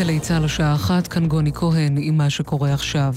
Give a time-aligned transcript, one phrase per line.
[0.00, 3.14] גלי צה"ל השעה אחת, כאן גוני כהן עם מה שקורה עכשיו.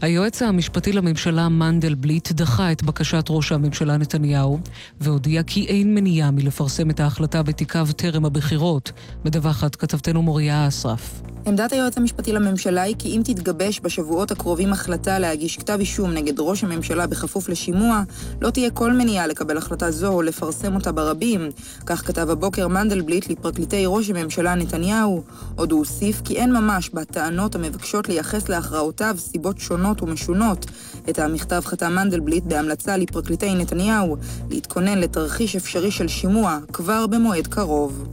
[0.00, 4.58] היועץ המשפטי לממשלה מנדלבליט דחה את בקשת ראש הממשלה נתניהו
[5.00, 8.92] והודיע כי אין מניעה מלפרסם את ההחלטה בתיקיו טרם הבחירות,
[9.24, 11.22] מדווחת כתבתנו מוריה אסרף.
[11.46, 16.40] עמדת היועץ המשפטי לממשלה היא כי אם תתגבש בשבועות הקרובים החלטה להגיש כתב אישום נגד
[16.40, 18.02] ראש הממשלה בכפוף לשימוע,
[18.40, 21.50] לא תהיה כל מניעה לקבל החלטה זו או לפרסם אותה ברבים.
[21.86, 25.22] כך כתב הבוקר מנדלבליט לפרקליטי ראש הממשלה נתניהו.
[25.56, 30.66] עוד הוא הוסיף כי אין ממש בטענות המבקשות לייחס להכרעותיו סיבות שונות ומשונות.
[31.10, 34.16] את המכתב חתם מנדלבליט בהמלצה לפרקליטי נתניהו
[34.50, 38.08] להתכונן לתרחיש אפשרי של שימוע כבר במועד קרוב.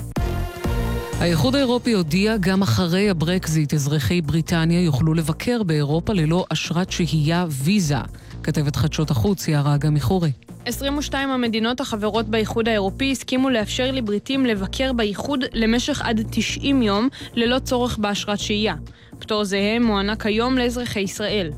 [1.20, 7.96] האיחוד האירופי הודיע גם אחרי הברקזיט אזרחי בריטניה יוכלו לבקר באירופה ללא אשרת שהייה ויזה.
[8.44, 10.32] כתבת חדשות החוץ יערה גמיחורי.
[10.70, 17.60] 22 המדינות החברות באיחוד האירופי הסכימו לאפשר לבריטים לבקר באיחוד למשך עד 90 יום ללא
[17.60, 18.76] צורך באשרת שהייה.
[19.20, 21.52] פטור זהה מוענק היום לאזרחי ישראל.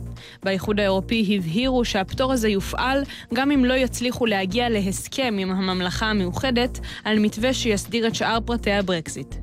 [0.43, 6.79] באיחוד האירופי הבהירו שהפטור הזה יופעל גם אם לא יצליחו להגיע להסכם עם הממלכה המאוחדת
[7.03, 9.35] על מתווה שיסדיר את שאר פרטי הברקזיט.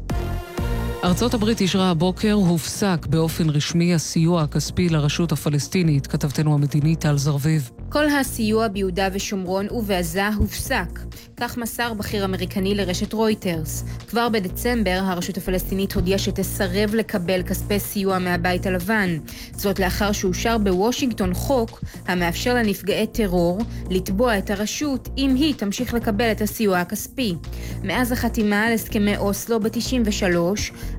[1.05, 7.71] ארצות הברית אישרה הבוקר, הופסק באופן רשמי הסיוע הכספי לרשות הפלסטינית, כתבתנו המדינית טל זרביב.
[7.91, 10.99] כל הסיוע ביהודה ושומרון ובעזה הופסק.
[11.37, 13.85] כך מסר בכיר אמריקני לרשת רויטרס.
[14.09, 19.19] כבר בדצמבר הרשות הפלסטינית הודיעה שתסרב לקבל כספי סיוע מהבית הלבן.
[19.57, 23.59] זאת לאחר שאושר בוושינגטון חוק המאפשר לנפגעי טרור
[23.91, 27.35] לתבוע את הרשות אם היא תמשיך לקבל את הסיוע הכספי.
[27.83, 30.23] מאז החתימה על הסכמי אוסלו ב-93,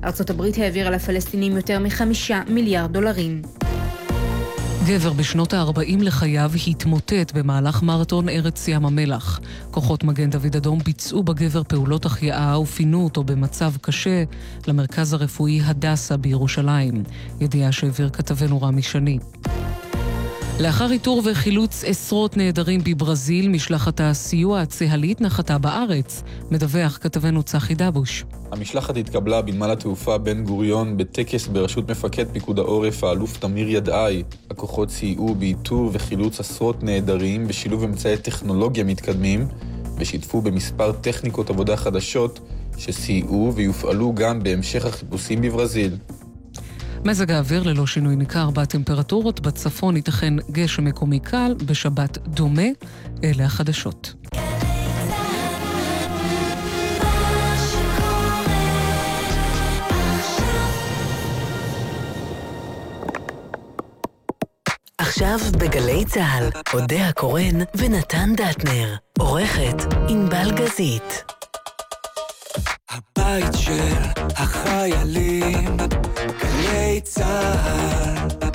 [0.04, 3.59] ארצות הברית העבירה לפלסטינים יותר מחמישה מיליארד דולרים.
[4.86, 9.40] גבר בשנות ה-40 לחייו התמוטט במהלך מרתון ארץ ים המלח.
[9.70, 14.24] כוחות מגן דוד אדום ביצעו בגבר פעולות החייאה ופינו אותו במצב קשה
[14.66, 17.02] למרכז הרפואי הדסה בירושלים.
[17.40, 19.18] ידיעה שהעביר כתבנו רמי שני.
[20.60, 28.24] לאחר איתור וחילוץ עשרות נעדרים בברזיל, משלחת הסיוע הצה"לית נחתה בארץ, מדווח כתבנו צחי דבוש.
[28.52, 34.22] המשלחת התקבלה בנמל התעופה בן גוריון בטקס בראשות מפקד פיקוד העורף האלוף תמיר ידעי.
[34.50, 39.46] הכוחות סייעו באיתור וחילוץ עשרות נעדרים בשילוב אמצעי טכנולוגיה מתקדמים,
[39.96, 42.40] ושיתפו במספר טכניקות עבודה חדשות
[42.78, 45.96] שסייעו ויופעלו גם בהמשך החיפושים בברזיל.
[47.04, 52.62] מזג האוויר ללא שינוי ניכר בטמפרטורות, בצפון ייתכן גשם מקומי קל, בשבת דומה.
[53.24, 54.14] אלה החדשות.
[64.98, 68.94] עכשיו בגלי צה"ל, אודה הקורן ונתן דטנר.
[69.18, 69.76] עורכת
[70.08, 71.39] ענבל גזית.
[72.90, 73.94] הבית של
[74.36, 75.76] החיילים,
[76.40, 78.49] גלי צה"ל.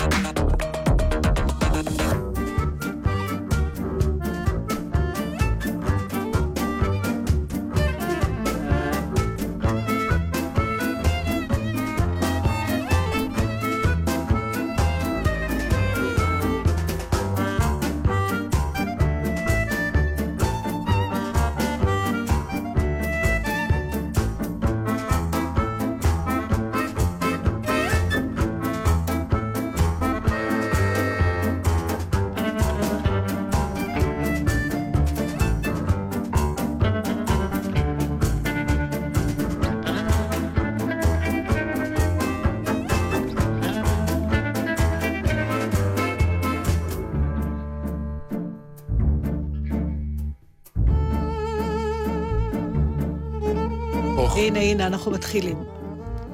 [54.36, 55.64] הנה, הנה, אנחנו מתחילים.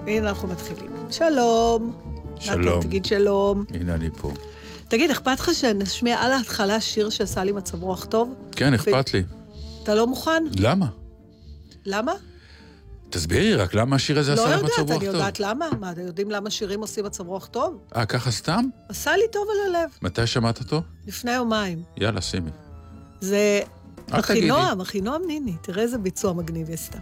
[0.07, 0.91] הנה, אנחנו מתחילים.
[1.11, 1.93] שלום.
[2.39, 2.81] שלום.
[2.83, 3.65] תגיד שלום.
[3.73, 4.33] הנה אני פה.
[4.87, 8.33] תגיד, אכפת לך שנשמיע על ההתחלה שיר שעשה לי מצב רוח טוב?
[8.51, 9.23] כן, אכפת לי.
[9.83, 10.43] אתה לא מוכן?
[10.59, 10.85] למה?
[11.85, 12.13] למה?
[13.09, 15.15] תסבירי רק למה השיר הזה לא עשה לך יודעת, מצב רוח אני טוב.
[15.15, 15.69] יודעת למה.
[15.79, 17.77] מה, אתם יודעים למה שירים עושים מצב רוח טוב?
[17.95, 18.65] אה, ככה סתם?
[18.89, 20.81] עשה לי טוב על הלב, מתי שמעת אותו?
[21.07, 21.83] לפני יומיים.
[21.97, 22.51] יאללה, שימי.
[23.21, 23.61] זה.
[24.11, 25.55] אחינועם, אחינועם ניני.
[25.61, 26.97] תראה איזה ביצוע מגניב היא עשתה.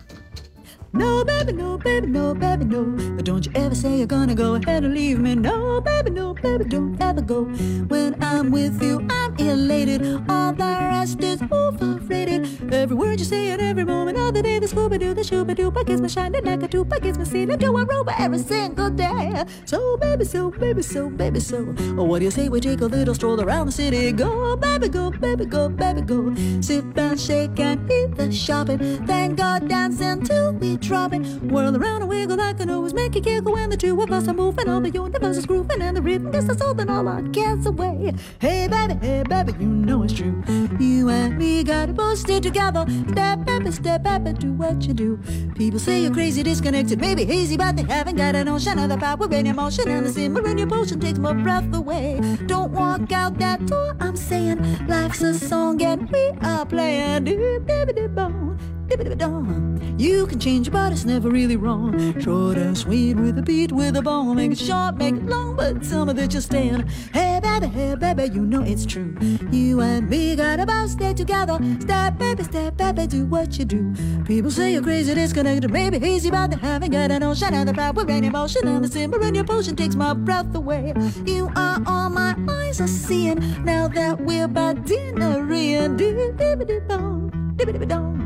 [0.91, 2.83] No, baby, no, baby, no, baby, no.
[3.15, 5.35] But don't you ever say you're gonna go ahead and leave me.
[5.35, 7.43] No, baby, no, baby, don't ever go.
[7.43, 10.01] When I'm with you, I'm elated.
[10.27, 12.73] All the rest is overrated.
[12.73, 15.55] Every word you say and every moment all the day the Scooby Doo, the Shooby
[15.55, 18.15] Doo, I kiss me shining like a tube, I kiss me see the Joe Aruba
[18.19, 19.43] every single day.
[19.65, 21.75] So baby, so baby, so baby, so.
[21.97, 24.11] Oh, what do you say we take a little stroll around the city?
[24.11, 26.33] Go, baby, go, baby, go, baby, go.
[26.61, 28.79] Sit back, shake and eat the shopping.
[29.05, 31.23] Thank God dancing till we dropping.
[31.49, 34.27] Whirl around and wiggle like an always make it giggle when the two of us
[34.27, 34.69] are moving.
[34.69, 38.13] All the universe is grooving and the rhythm us holding all our cares away.
[38.39, 40.43] Hey baby, hey baby, you know it's true.
[40.79, 42.85] You and me got it posted together.
[43.09, 45.19] Step baby, step baby, do what you do.
[45.55, 48.97] People say you're crazy, disconnected, maybe hazy, but they haven't got a notion of the
[48.97, 52.19] power in emotion and the simmer in your potion takes my breath away.
[52.45, 57.25] Don't walk out that door, I'm saying life's a song and we are playing.
[57.25, 59.68] Doo-doo-doo-doo-bum, doo-doo-doo-dum.
[59.99, 62.17] You can change but it's never really wrong.
[62.21, 64.37] Short and sweet with a beat, with a bone.
[64.37, 66.87] Make it short, make it long, but some of it you're staying.
[67.13, 69.13] Hey baby, hey baby, you know it's true.
[69.51, 71.59] You and me got about stay together.
[71.81, 73.93] Step baby, step baby, do what you do.
[74.23, 77.73] People say you're crazy, disconnected, maybe hazy, but they haven't got an ocean and the
[77.73, 80.93] power in emotion and the simmer in your potion takes my breath away.
[81.25, 85.97] You are all my eyes are seeing now that we're by dinner in.
[85.97, 88.18] Doo-doo-doo-doo-bum, doo-doo-doo-doo-bum.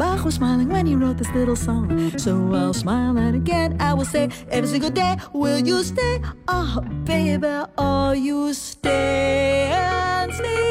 [0.00, 1.86] Bach was smiling when he wrote this little song.
[2.16, 4.24] So I'll smile and again I will say
[4.56, 6.14] every single day, will you stay?
[6.48, 10.68] Oh, baby, oh, you stay and stay.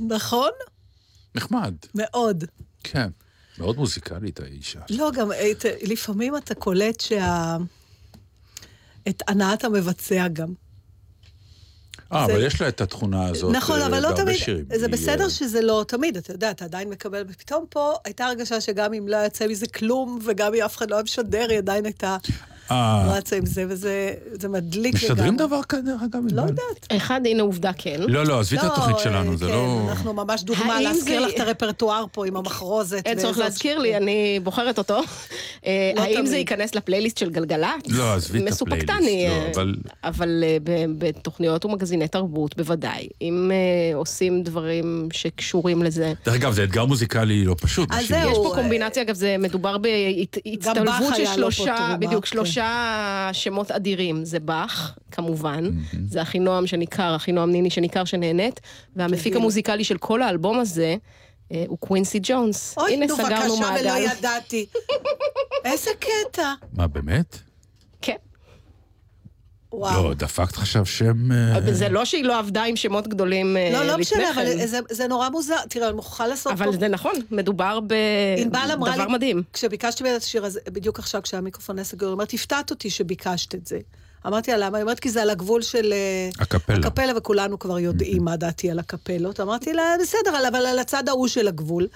[0.00, 0.50] נכון?
[1.34, 1.74] נחמד.
[1.94, 2.44] מאוד.
[2.84, 3.08] כן.
[3.58, 4.80] מאוד מוזיקלית האישה.
[4.90, 5.50] לא, גם אה,
[5.82, 7.56] לפעמים אתה קולט שה...
[9.08, 10.54] את הנעת המבצע גם.
[12.12, 14.64] אה, זה- אבל יש לה את התכונה הזאת נכון, אה, אבל לא תמיד, שירים.
[14.74, 18.26] זה היא, בסדר אה, שזה לא תמיד, אתה יודע, אתה עדיין מקבל, ופתאום פה הייתה
[18.26, 21.58] הרגשה שגם אם לא יצא מזה כלום, וגם אם אף אחד לא היה משדר, היא
[21.58, 22.16] עדיין הייתה
[23.08, 26.14] רצה עם זה, וזה זה מדליק משדרים דבר כזה, דרך אגב?
[26.14, 26.40] לא ענבל?
[26.50, 26.86] יודעת.
[26.96, 27.96] אחד, הנה עובדה כן.
[28.08, 29.86] לא, לא, עזבי את לא, התוכנית שלנו, זה כן, לא...
[29.88, 33.02] אנחנו ממש דוגמה להזכיר זה- לך את הרפרטואר פה עם המחרוזת.
[33.06, 35.00] אין צורך וזאת- להזכיר לי, אני בוחרת אותו.
[35.66, 36.26] אה, לא האם.
[36.26, 37.68] זה ייכנס לפלייליסט של גלגלצ?
[37.88, 39.74] לא, עזבי את הפלייליסט, אה, לא, אבל...
[40.04, 43.08] אבל אה, ב- בתוכניות ומגזיני תרבות, בוודאי.
[43.22, 46.12] אם אה, עושים דברים שקשורים לזה.
[46.26, 47.88] דרך אגב, זה אתגר מוזיקלי לא פשוט.
[47.92, 48.08] אז.
[48.08, 48.30] זהו.
[48.30, 52.30] יש פה אה, קומבינציה, אגב, זה מדובר בהצטלבות של שלושה, בדיוק, כן.
[52.58, 54.24] שלושה שמות אדירים.
[54.24, 55.70] זה באך, כמובן,
[56.08, 58.60] זה אחינועם שניכר, אחינועם ניני שניכר שנהנית,
[58.96, 60.96] והמפיק המוזיקלי של כל האלבום הזה
[61.52, 62.74] אה, הוא קווינסי ג'ונס.
[62.78, 64.12] אוי, הנה, נו, סגרנו בבקשה, ולא מעגל.
[64.18, 64.66] ידעתי.
[65.64, 66.52] איזה קטע.
[66.72, 67.38] מה, באמת?
[69.78, 69.94] כן.
[69.94, 70.08] וואו.
[70.08, 71.32] לא, דפקת עכשיו שם...
[71.32, 74.34] אה, אבל זה לא שהיא לא עבדה עם שמות גדולים אה, לא, לא לפני משנה,
[74.34, 74.40] כן.
[74.40, 75.56] אבל זה- זה נורא מוזר.
[75.68, 76.64] תראה, אני מוכרחה לעשות פה...
[76.64, 78.58] אבל זה נכון, מדובר בדבר
[78.96, 79.42] לי, מדהים.
[79.52, 83.54] כשביקשתי ממנה את השיר הזה, בדיוק עכשיו, כשהמיקרופון היה סגור, היא אומרת, הפתעת אותי שביקשת
[83.54, 83.78] את זה.
[84.26, 84.78] אמרתי לה, למה?
[84.78, 85.92] היא אומרת, כי זה על הגבול של...
[85.92, 86.76] אה, הקפלה.
[86.76, 89.40] הקפלה, וכולנו כבר יודעים מה דעתי על הקפלות.
[89.40, 91.86] אמרתי לה, בסדר, אבל על הצד ההוא של הגבול,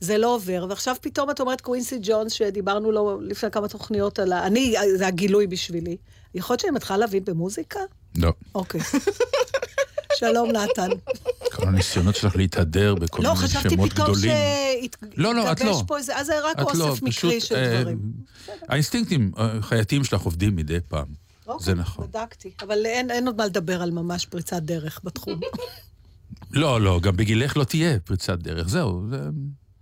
[0.00, 0.66] זה לא עובר.
[0.68, 4.46] ועכשיו פתאום את אומרת קווינסי ג'ונס, שדיברנו לו לפני כמה תוכניות על ה...
[4.46, 5.96] אני, זה הגילוי בשבילי.
[6.34, 7.80] יכול להיות שאני מתחילה להבין במוזיקה?
[8.16, 8.32] לא.
[8.54, 8.80] אוקיי.
[10.18, 10.88] שלום, נתן.
[11.52, 14.32] כל הניסיונות שלך להתהדר בכל לא, מיני חשבתי שמות גדולים.
[15.16, 15.82] לא, לא, את לא.
[15.86, 16.16] פה איזה...
[16.16, 17.98] אז זה רק את לא, אוסף מקרי של אה, דברים.
[18.68, 21.21] האינסטינקטים אה, החייתיים שלך עובדים מדי פעם.
[21.52, 22.06] אוקיי, זה נכון.
[22.06, 22.52] בדקתי.
[22.62, 25.40] אבל אין, אין עוד מה לדבר על ממש פריצת דרך בתחום.
[26.50, 29.28] לא, לא, גם בגילך לא תהיה פריצת דרך, זהו, זה,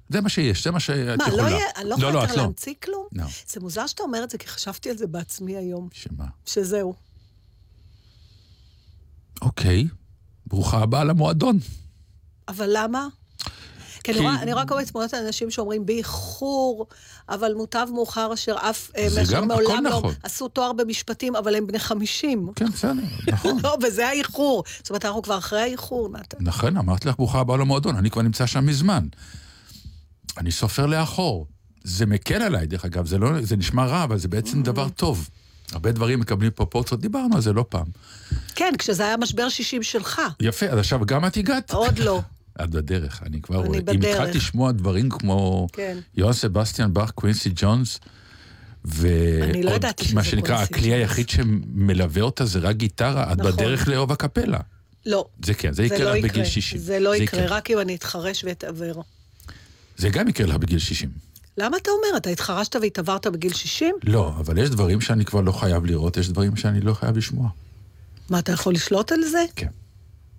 [0.08, 1.42] זה מה שיש, זה מה שאת מה, יכולה.
[1.42, 2.42] לא יהיה, אני לא לא, יכולה את יותר לא.
[2.42, 3.06] להמציא כלום?
[3.12, 3.24] לא.
[3.46, 5.88] זה מוזר שאתה אומר את זה, כי חשבתי על זה בעצמי היום.
[5.92, 6.24] שמה?
[6.46, 6.94] שזהו.
[9.42, 9.88] אוקיי,
[10.46, 11.58] ברוכה הבאה למועדון.
[12.48, 13.08] אבל למה?
[14.04, 16.86] כי אני רואה- רק רואה תמונות אנשים שאומרים באיחור,
[17.28, 18.90] אבל מוטב מאוחר אשר אף...
[18.96, 20.14] אה, זה גם, הכל לא נכון.
[20.22, 22.48] עשו תואר במשפטים, אבל הם בני 50.
[22.56, 22.92] כן, בסדר,
[23.32, 23.58] נכון.
[23.62, 24.64] לא, וזה האיחור.
[24.78, 26.36] זאת אומרת, אנחנו כבר אחרי האיחור, נתן.
[26.40, 29.06] נכון, אמרתי לך ברוכה הבאה למועדון, אני כבר נמצא שם מזמן.
[30.38, 31.46] אני סופר לאחור.
[31.84, 35.28] זה מקל עליי, דרך אגב, זה, לא, זה נשמע רע, אבל זה בעצם דבר טוב.
[35.72, 37.86] הרבה דברים מקבלים פרופורציות, דיברנו על זה לא פעם.
[38.54, 40.20] כן, כשזה היה משבר 60 שלך.
[40.40, 41.70] יפה, אז עכשיו גם את הגעת?
[41.72, 42.20] עוד לא.
[42.64, 43.78] את בדרך, אני כבר אני רואה.
[43.78, 44.20] אם בדרך.
[44.20, 45.98] התחלת לשמוע דברים כמו כן.
[46.16, 48.00] יוהן סבסטיאן באך, קווינסי ג'ונס,
[48.84, 50.94] אני לא ועוד שזה מה שנקרא, הכלי.
[50.94, 53.52] היחיד שמלווה אותה זה רק גיטרה, את נכון.
[53.52, 54.58] בדרך לאהוב הקפלה.
[55.06, 55.26] לא.
[55.44, 56.44] זה כן, זה יקרה לא לך בגיל יקרה.
[56.44, 56.78] 60.
[56.78, 57.56] זה לא זה יקרה, יקרה.
[57.56, 59.04] רק אם אני אתחרש ואתעוור.
[59.96, 61.10] זה גם יקרה לך בגיל 60.
[61.58, 62.16] למה אתה אומר?
[62.16, 63.94] אתה התחרשת והתעברת בגיל 60?
[64.04, 67.48] לא, אבל יש דברים שאני כבר לא חייב לראות, יש דברים שאני לא חייב לשמוע.
[68.30, 69.44] מה, אתה יכול לשלוט על זה?
[69.56, 69.66] כן.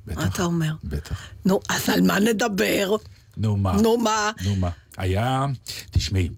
[0.08, 0.74] מה אתה אומר?
[0.84, 1.22] בטח.
[1.46, 2.96] נו, אז על מה נדבר?
[3.38, 3.82] נו מה?
[3.82, 4.32] נו מה?
[4.44, 4.70] נו מה?
[4.98, 5.46] היה,
[5.92, 6.30] תשמעי,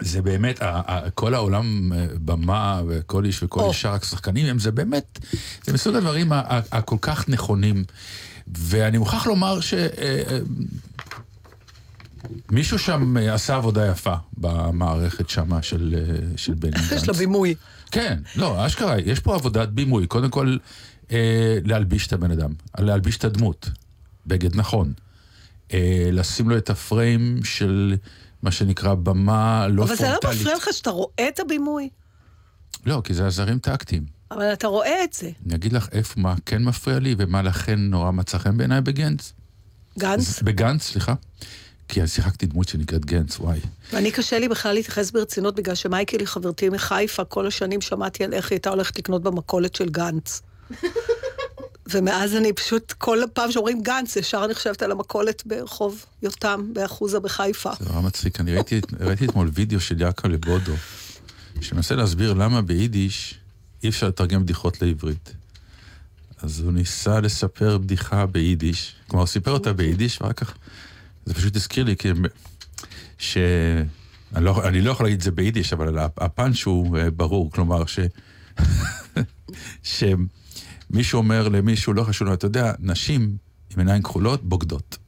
[0.00, 0.60] זה באמת,
[1.14, 3.68] כל העולם אה, במה וכל איש וכל.
[3.68, 5.18] אישה, רק שחקנים, הם זה באמת,
[5.64, 6.32] זה מסוג הדברים
[6.72, 7.84] הכל כך נכונים.
[8.58, 9.74] ואני מוכרח לומר ש...
[9.74, 10.38] אה, אה,
[12.50, 15.94] מישהו שם עשה עבודה יפה במערכת שמה של,
[16.36, 16.92] של בני גנץ.
[16.92, 17.54] יש לה בימוי.
[17.90, 20.06] כן, לא, אשכרה, יש פה עבודת בימוי.
[20.06, 20.56] קודם כל,
[21.12, 23.70] אה, להלביש את הבן אדם, להלביש את הדמות,
[24.26, 24.92] בגד נכון.
[25.72, 27.96] אה, לשים לו את הפריים של
[28.42, 30.20] מה שנקרא במה לא אבל פרונטלית.
[30.22, 31.88] זה לא מפריע לך שאתה רואה את הבימוי?
[32.86, 34.04] לא, כי זה עזרים טקטיים.
[34.30, 35.30] אבל אתה רואה את זה.
[35.46, 39.32] אני אגיד לך איפה, מה כן מפריע לי ומה לכן נורא מצא חן בעיניי בגנץ.
[39.98, 40.42] גנץ?
[40.42, 41.14] בגנץ, סליחה.
[41.88, 43.60] כי אני שיחקתי דמות שנקראת גנץ, וואי.
[43.92, 48.32] ואני קשה לי בכלל להתייחס ברצינות, בגלל שמייקל היא חברתי מחיפה, כל השנים שמעתי על
[48.32, 50.42] איך היא הייתה הולכת לקנות במכולת של גנץ.
[51.92, 57.20] ומאז אני פשוט, כל פעם שאומרים גנץ, ישר אני חושבת על המכולת ברחוב יותם, באחוזה
[57.20, 57.70] בחיפה.
[57.80, 58.40] זה נורא מצחיק.
[58.40, 58.80] אני ראיתי,
[59.24, 60.74] אתמול וידאו של יעקב לבודו,
[61.60, 63.40] שמנסה להסביר למה ביידיש
[63.82, 65.32] אי אפשר לתרגם בדיחות לעברית.
[66.42, 70.54] אז הוא ניסה לספר בדיחה ביידיש, כלומר, הוא סיפר אותה ביידיש, ואחר כך...
[71.26, 72.08] זה פשוט הזכיר לי, כי...
[73.18, 73.36] ש...
[74.34, 77.82] אני לא, אני לא יכול להגיד את זה ביידיש, אבל הפאנץ' הוא אה, ברור, כלומר,
[77.86, 77.98] ש...
[80.92, 83.36] שמישהו אומר למישהו, לא חשוב, אתה יודע, נשים
[83.70, 84.98] עם עיניים כחולות בוגדות.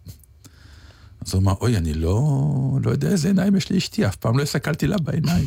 [1.27, 4.43] אז הוא אמר, אוי, אני לא, לא יודע איזה עיניים יש לאשתי, אף פעם לא
[4.43, 5.47] הסתכלתי לה בעיניים.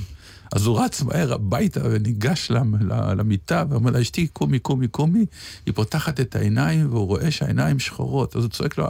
[0.56, 2.51] אז הוא רץ מהר הביתה וניגש
[3.18, 5.25] למיטה ואומר לה, אשתי, קומי, קומי, קומי.
[5.65, 8.36] היא פותחת את העיניים והוא רואה שהעיניים שחורות.
[8.36, 8.88] אז הוא צועק לו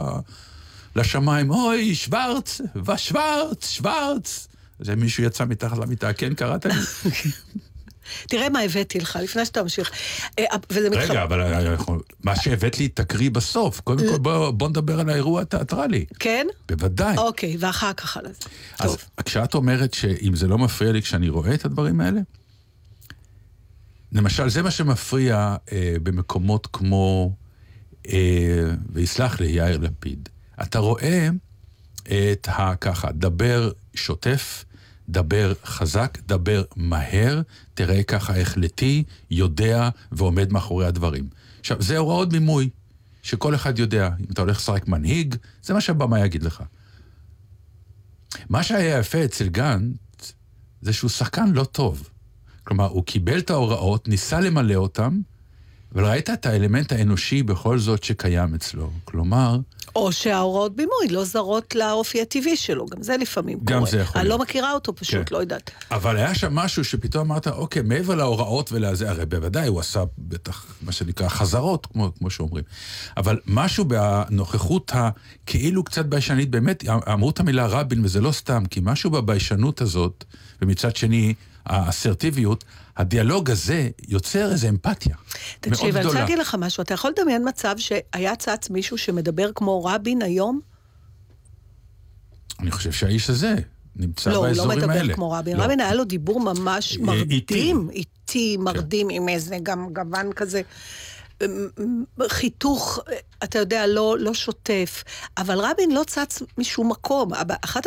[0.96, 4.48] לשמיים, אוי, שוורץ, ושוורץ, שוורץ.
[4.80, 6.74] אז מישהו יצא מתחת למיטה, כן, קראת לי?
[8.28, 9.90] תראה מה הבאתי לך, לפני שאתה ממשיך.
[10.38, 11.04] אה, וזה מתחבר...
[11.10, 13.80] רגע, אבל אנחנו- מה שהבאת לי, תקריא בסוף.
[13.80, 16.04] קודם כל, בוא, בוא נדבר על האירוע התיאטרלי.
[16.18, 16.46] כן?
[16.68, 17.16] בוודאי.
[17.16, 18.48] אוקיי, ואחר כך על זה.
[18.78, 22.20] אז כשאת אומרת שאם זה לא מפריע לי כשאני רואה את הדברים האלה,
[24.12, 27.32] למשל, זה מה שמפריע אה, במקומות כמו,
[28.08, 30.28] אה, ויסלח לי יאיר לפיד,
[30.62, 31.28] אתה רואה
[32.32, 32.74] את ה...
[32.80, 34.64] ככה, דבר שוטף,
[35.08, 37.42] דבר חזק, דבר מהר,
[37.74, 41.28] תראה ככה החלטי, יודע ועומד מאחורי הדברים.
[41.60, 42.70] עכשיו, זה הוראות בימוי,
[43.22, 44.10] שכל אחד יודע.
[44.20, 46.62] אם אתה הולך לשחק מנהיג, זה מה שהבמאי יגיד לך.
[48.48, 50.32] מה שהיה יפה אצל גנץ,
[50.82, 52.08] זה שהוא שחקן לא טוב.
[52.64, 55.20] כלומר, הוא קיבל את ההוראות, ניסה למלא אותן,
[55.94, 58.90] אבל ראית את האלמנט האנושי בכל זאת שקיים אצלו.
[59.04, 59.58] כלומר,
[59.96, 63.90] או שההוראות בימוי לא זרות לאופי הטבעי שלו, גם זה לפעמים גם קורה.
[63.90, 64.38] זה יכול אני להיות.
[64.38, 65.34] לא מכירה אותו פשוט, כן.
[65.34, 65.70] לא יודעת.
[65.90, 70.66] אבל היה שם משהו שפתאום אמרת, אוקיי, מעבר להוראות ולזה, הרי בוודאי הוא עשה בטח,
[70.82, 72.64] מה שנקרא, חזרות, כמו, כמו שאומרים.
[73.16, 78.80] אבל משהו בנוכחות הכאילו קצת ביישנית, באמת, אמרו את המילה רבין, וזה לא סתם, כי
[78.82, 80.24] משהו בביישנות הזאת,
[80.62, 81.34] ומצד שני,
[81.66, 82.64] האסרטיביות,
[82.96, 85.16] הדיאלוג הזה יוצר איזו אמפתיה.
[85.60, 86.20] תקשיב, מאוד אני רוצה גדולה.
[86.20, 86.82] להגיד לך משהו.
[86.82, 90.60] אתה יכול לדמיין מצב שהיה צץ מישהו שמדבר כמו רבין היום?
[92.60, 93.54] אני חושב שהאיש הזה
[93.96, 95.02] נמצא לא, הוא לא באזורים האלה.
[95.02, 95.56] מדבר כמו רבין.
[95.56, 95.62] לא.
[95.64, 100.62] רבין היה לו דיבור ממש אה, מרדים, איטי, מרדים, עם איזה גם גוון כזה.
[102.28, 102.98] חיתוך,
[103.44, 105.04] אתה יודע, לא, לא שוטף.
[105.38, 107.30] אבל רבין לא צץ משום מקום.
[107.64, 107.80] אחד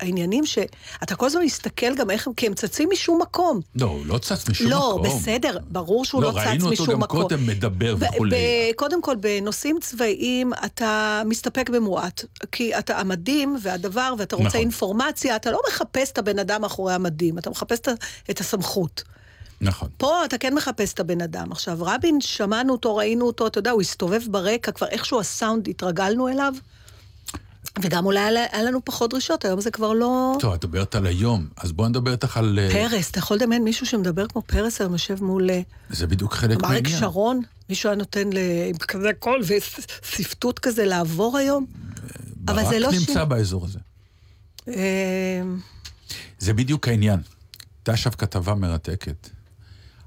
[0.00, 3.60] העניינים שאתה כל הזמן מסתכל גם איך הם, כי הם צצים משום מקום.
[3.74, 5.20] לא, הוא לא צץ משום לא, מקום.
[5.20, 7.22] בסדר, ברור שהוא לא, צץ ראינו משום אותו גם מקום.
[7.22, 8.72] קודם מדבר וכולי.
[8.76, 12.24] קודם כל, בנושאים צבאיים אתה מסתפק במועט.
[12.52, 14.60] כי אתה המדים והדבר, ואתה רוצה נכון.
[14.60, 17.78] אינפורמציה, אתה לא מחפש את הבן אדם מאחורי המדים, אתה מחפש
[18.30, 19.02] את הסמכות.
[19.64, 19.88] נכון.
[19.96, 21.52] פה אתה כן מחפש את הבן אדם.
[21.52, 26.28] עכשיו, רבין, שמענו אותו, ראינו אותו, אתה יודע, הוא הסתובב ברקע, כבר איכשהו הסאונד, התרגלנו
[26.28, 26.54] אליו.
[27.82, 30.36] וגם אולי היה לנו פחות דרישות, היום זה כבר לא...
[30.40, 32.58] טוב, את מדברת על היום, אז בואי נדבר איתך על...
[32.58, 36.34] אה, פרס, אתה יכול לדמיין מישהו שמדבר כמו פרס היום, יושב מול אה, זה בדיוק
[36.34, 37.00] חלק אריק מהעניין.
[37.00, 37.40] שרון?
[37.68, 39.40] מישהו היה נותן ל- עם כזה קול
[40.12, 41.66] ושפטות כזה לעבור היום?
[42.48, 43.08] אבל זה לא ברק ש...
[43.08, 43.78] נמצא באזור הזה.
[44.68, 45.42] אה,
[46.38, 47.20] זה בדיוק העניין.
[47.78, 49.28] הייתה עכשיו כתבה מרתקת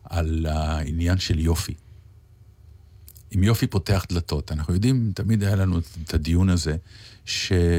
[0.09, 1.73] על העניין של יופי.
[3.35, 6.75] אם יופי פותח דלתות, אנחנו יודעים, תמיד היה לנו את הדיון הזה,
[7.25, 7.71] שאדם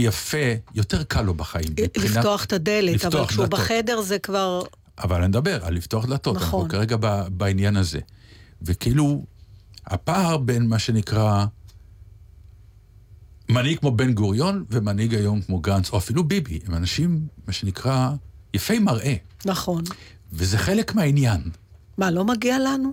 [0.00, 0.36] יפה,
[0.74, 1.68] יותר קל לו בחיים.
[1.70, 3.60] מבחינת- לפתוח את הדלת, לפתוח אבל כשהוא דלתות.
[3.60, 4.62] בחדר זה כבר...
[4.98, 6.60] אבל אני מדבר על לפתוח דלתות, נכון.
[6.60, 8.00] אנחנו כרגע ב, בעניין הזה.
[8.62, 9.24] וכאילו,
[9.86, 11.46] הפער בין מה שנקרא
[13.48, 18.10] מנהיג כמו בן גוריון ומנהיג היום כמו גנץ, או אפילו ביבי, הם אנשים, מה שנקרא,
[18.56, 19.14] יפי מראה.
[19.44, 19.82] נכון.
[20.32, 21.40] וזה חלק מהעניין.
[21.98, 22.92] מה, לא מגיע לנו?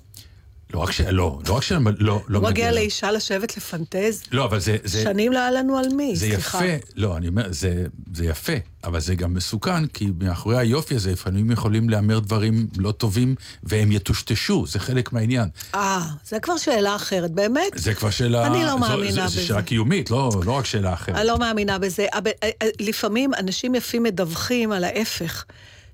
[0.74, 1.02] לא רק ש...
[1.02, 1.72] לא, לא רק ש...
[2.00, 4.24] לא, לא הוא מגיע לאישה לשבת לפנטז?
[4.32, 4.78] לא, אבל זה...
[4.84, 6.66] זה שנים לא היה לנו על מי, זה סליחה.
[6.66, 8.54] יפה, לא, אני אומר, זה, זה יפה,
[8.84, 13.92] אבל זה גם מסוכן, כי מאחורי היופי הזה לפעמים יכולים להמר דברים לא טובים, והם
[13.92, 15.50] יטושטשו, זה חלק מהעניין.
[15.76, 17.72] אה, זה כבר שאלה אחרת, באמת?
[17.76, 18.48] זה כבר שאלה...
[18.48, 19.42] אני לא זו- מאמינה זו, בזה.
[19.42, 21.16] זו שאלה קיומית, לא, לא רק שאלה אחרת.
[21.16, 22.06] אני לא מאמינה בזה.
[22.14, 25.46] אבל, אה, אה, לפעמים אנשים יפים מדווחים על ההפך,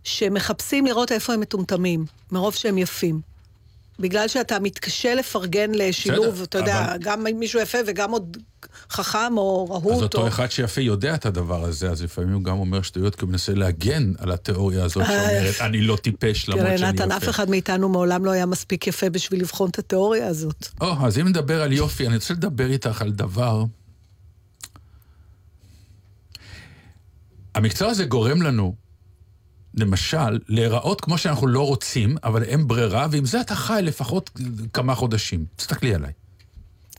[0.04, 3.30] שמחפשים לראות איפה הם מטומטמים, מרוב שהם יפים.
[4.00, 8.38] בגלל שאתה מתקשה לפרגן לשילוב, בסדר, אתה יודע, אבל- גם מישהו יפה וגם עוד
[8.92, 10.04] חכם או אז רהוט.
[10.04, 10.28] אותו או...
[10.28, 13.54] אחד שיפה יודע את הדבר הזה, אז לפעמים הוא גם אומר שטויות, כי הוא מנסה
[13.54, 17.06] להגן על התיאוריה הזאת שאומרת, אני לא טיפש למרות שאני תראה, יפה.
[17.06, 20.68] נתן, אף אחד מאיתנו מעולם לא היה מספיק יפה בשביל לבחון את התיאוריה הזאת.
[20.82, 23.64] או, אז אם נדבר על יופי, אני רוצה לדבר איתך על דבר...
[27.56, 28.76] המקצוע הזה גורם לנו,
[29.74, 34.30] למשל, להיראות כמו שאנחנו לא רוצים, אבל אין ברירה, ועם זה אתה חי לפחות
[34.74, 35.46] כמה חודשים.
[35.56, 36.12] תסתכלי עליי.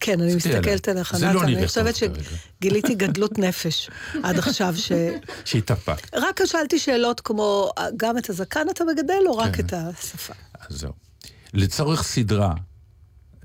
[0.01, 0.89] כן, אני מסתכלת.
[0.89, 1.95] עליך, זה לא נתן, נראה אני חושבת.
[1.97, 3.91] שגיליתי גדלות נפש
[4.23, 4.93] עד עכשיו, ש...
[5.45, 6.15] שהתאפקת.
[6.15, 9.67] רק שאלתי שאלות כמו, גם את הזקן אתה מגדל או רק כן.
[9.67, 10.35] את השפה?
[10.61, 10.93] אז זהו.
[11.55, 12.55] לצורך סדרה,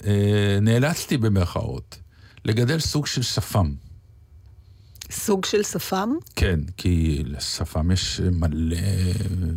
[0.05, 1.97] אה, נאלצתי במרכאות
[2.45, 3.73] לגדל סוג של שפם.
[5.15, 6.13] סוג של שפם?
[6.35, 8.77] כן, כי לשפם יש מלא,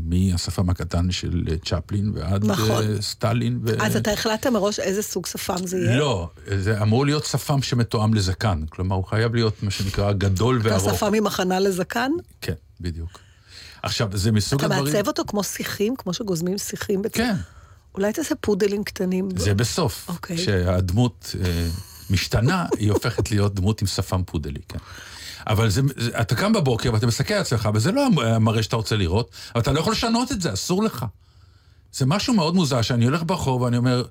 [0.05, 2.83] מהשפם הקטן של צ'פלין ועד נכון.
[2.83, 3.61] אה, סטלין.
[3.63, 3.83] ו...
[3.83, 5.97] אז אתה החלטת מראש איזה סוג שפם זה יהיה?
[5.97, 8.65] לא, זה אמור להיות שפם שמתואם לזקן.
[8.71, 10.93] כלומר, הוא חייב להיות מה שנקרא גדול וארוך.
[10.93, 12.11] השפם עם הכנה לזקן?
[12.41, 13.19] כן, בדיוק.
[13.83, 14.95] עכשיו, זה מסוג אתה הדברים...
[14.95, 17.03] מעצב אותו כמו שיחים, כמו שגוזמים שיחים?
[17.03, 17.15] בצ...
[17.15, 17.35] כן.
[17.95, 19.29] אולי תעשה פודלים קטנים.
[19.37, 20.09] זה בסוף.
[20.09, 20.37] אוקיי.
[20.37, 21.69] כשהדמות אה,
[22.11, 24.79] משתנה, היא הופכת להיות דמות עם שפם פודלי, כן.
[25.47, 28.97] אבל זה, זה, אתה קם בבוקר ואתה מסתכל על עצמך, וזה לא המראה שאתה רוצה
[28.97, 31.07] לראות, אבל אתה לא יכול לשנות את זה, אסור לך.
[31.93, 34.05] זה משהו מאוד מוזר, שאני הולך ברחוב ואני אומר,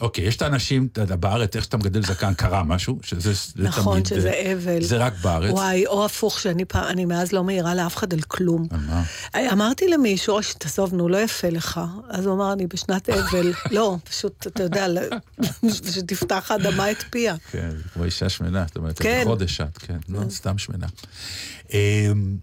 [0.00, 3.62] אוקיי, יש את האנשים, אתה יודע, בארץ, איך שאתה מגדל זקן, קרה משהו, שזה זה
[3.68, 4.06] נכון, תמיד...
[4.06, 4.82] שזה אה, אבל.
[4.82, 5.52] זה רק בארץ.
[5.52, 8.66] וואי, או הפוך, שאני פעם, אני מאז לא מעירה לאף אחד על כלום.
[8.70, 9.02] על מה?
[9.52, 11.80] אמרתי למישהו, "אוי, תעזוב, נו, לא יפה לך.
[12.08, 13.52] אז הוא אמר, אני בשנת אבל.
[13.76, 14.86] לא, פשוט, אתה יודע,
[15.94, 17.34] שתפתח האדמה את פיה.
[17.50, 19.22] כן, כמו אישה שמנה, זאת אומרת, כן.
[19.24, 20.86] חודש את, כן, לא, סתם שמנה.
[21.72, 22.36] אמ,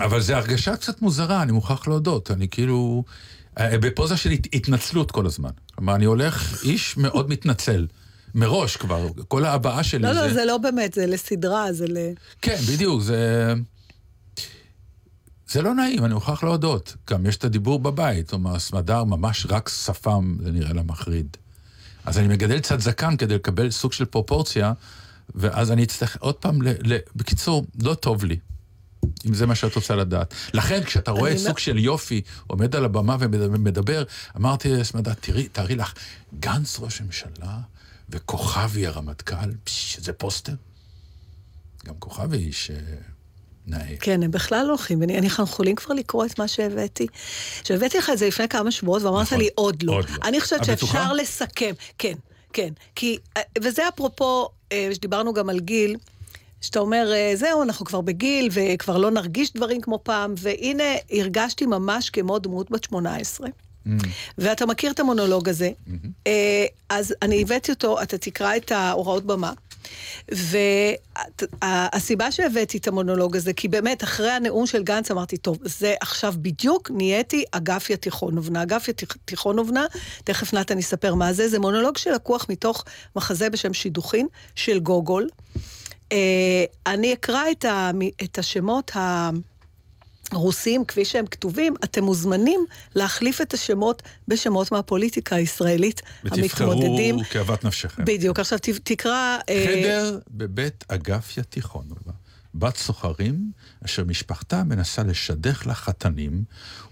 [0.00, 2.30] אבל זו הרגשה קצת מוזרה, אני מוכרח להודות.
[2.30, 5.50] אני כאילו, אה, בפוזה של הת- התנצלות כל הזמן.
[5.74, 7.86] כלומר, אני הולך, איש מאוד מתנצל.
[8.34, 10.20] מראש כבר, כל ההבעה שלי לא, זה...
[10.20, 11.96] לא, זה לא באמת, זה לסדרה, זה ל...
[12.42, 13.54] כן, בדיוק, זה...
[15.48, 16.96] זה לא נעים, אני מוכרח להודות.
[17.10, 21.36] גם יש את הדיבור בבית, כלומר, סמדר ממש רק שפם, זה נראה לה מחריד.
[22.04, 24.72] אז אני מגדל קצת זקן כדי לקבל סוג של פרופורציה,
[25.34, 26.68] ואז אני אצטרך עוד פעם, ל...
[26.68, 26.96] ל...
[27.16, 28.36] בקיצור, לא טוב לי.
[29.26, 30.34] אם זה מה שאת רוצה לדעת.
[30.54, 34.02] לכן, כשאתה רואה אני סוג לא- של יופי עומד על הבמה ומדבר,
[34.36, 35.92] אמרתי לסמדה, תראי, תארי לך,
[36.40, 37.58] גנץ ראש הממשלה
[38.08, 40.52] וכוכבי הרמטכ"ל, פש, זה פוסטר.
[41.86, 42.76] גם כוכבי איש אה,
[43.66, 43.96] נאה.
[44.00, 47.06] כן, הם בכלל לא הולכים, אנחנו יכולים כבר לקרוא את מה שהבאתי.
[47.64, 49.92] שהבאתי לך את זה לפני כמה שבועות, ואמרת נכון, לי, עוד לא.
[49.92, 50.16] עוד לא.
[50.24, 51.12] אני חושבת שאפשר?
[51.12, 51.72] לסכם.
[51.98, 52.14] כן,
[52.52, 52.68] כן.
[52.94, 55.96] כי, אה, וזה אפרופו, אה, שדיברנו גם על גיל,
[56.60, 61.66] שאתה אומר, אה, זהו, אנחנו כבר בגיל, וכבר לא נרגיש דברים כמו פעם, והנה, הרגשתי
[61.66, 63.48] ממש כמו דמות בת 18.
[64.38, 65.70] ואתה מכיר את המונולוג הזה,
[66.26, 69.52] אה, אז אני הבאתי אותו, אתה תקרא את ההוראות במה.
[71.62, 76.34] והסיבה שהבאתי את המונולוג הזה, כי באמת, אחרי הנאום של גנץ אמרתי, טוב, זה עכשיו
[76.36, 78.62] בדיוק נהייתי אגפיה תיכונובנה.
[78.62, 79.86] אגפיה תיכ- תיכונובנה,
[80.24, 82.84] תכף נתן יספר מה זה, זה מונולוג שלקוח מתוך
[83.16, 85.28] מחזה בשם שידוכין של גוגול.
[86.12, 87.90] אה, אני אקרא את, ה,
[88.24, 89.30] את השמות ה...
[90.32, 92.60] רוסים, כפי שהם כתובים, אתם מוזמנים
[92.94, 97.16] להחליף את השמות בשמות מהפוליטיקה הישראלית המתמודדים.
[97.16, 98.04] ותבחרו כאוות נפשכם.
[98.04, 99.38] בדיוק, עכשיו תקרא...
[99.48, 102.12] אה, חדר בבית אגפיה תיכונובה,
[102.54, 103.52] בת סוחרים,
[103.84, 106.44] אשר משפחתה מנסה לשדך לה חתנים,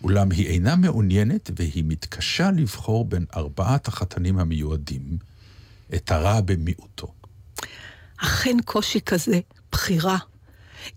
[0.03, 5.19] אולם היא אינה מעוניינת והיא מתקשה לבחור בין ארבעת החתנים המיועדים,
[5.95, 7.13] את הרע במיעוטו.
[8.25, 9.41] אכן קושי כזה,
[9.73, 10.19] בחירה.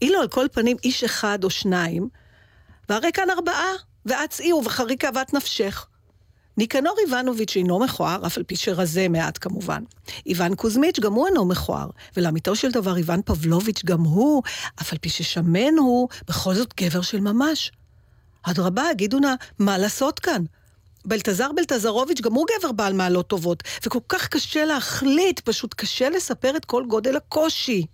[0.02, 2.10] אילו על כל פנים איש אחד או שניים,
[2.90, 3.72] והרי כאן ארבעה,
[4.06, 5.88] ואת צאי ובחרי כאוות נפשך.
[6.58, 9.84] ניקנור איבנוביץ' אינו מכוער, אף על פי שרזה מעט כמובן.
[10.26, 14.44] איוון קוזמיץ' גם הוא אינו מכוער, ולאמיתו של דבר איוון פבלוביץ' גם הוא,
[14.82, 17.72] אף על פי ששמן הוא, בכל זאת גבר של ממש.
[18.44, 20.44] אדרבה, הגידו נא, מה לעשות כאן?
[21.08, 26.58] בלטזר בלטזרוביץ' גם הוא גבר בעל מעלות טובות, וכל כך קשה להחליט, פשוט קשה לספר
[26.58, 27.86] את כל גודל הקושי.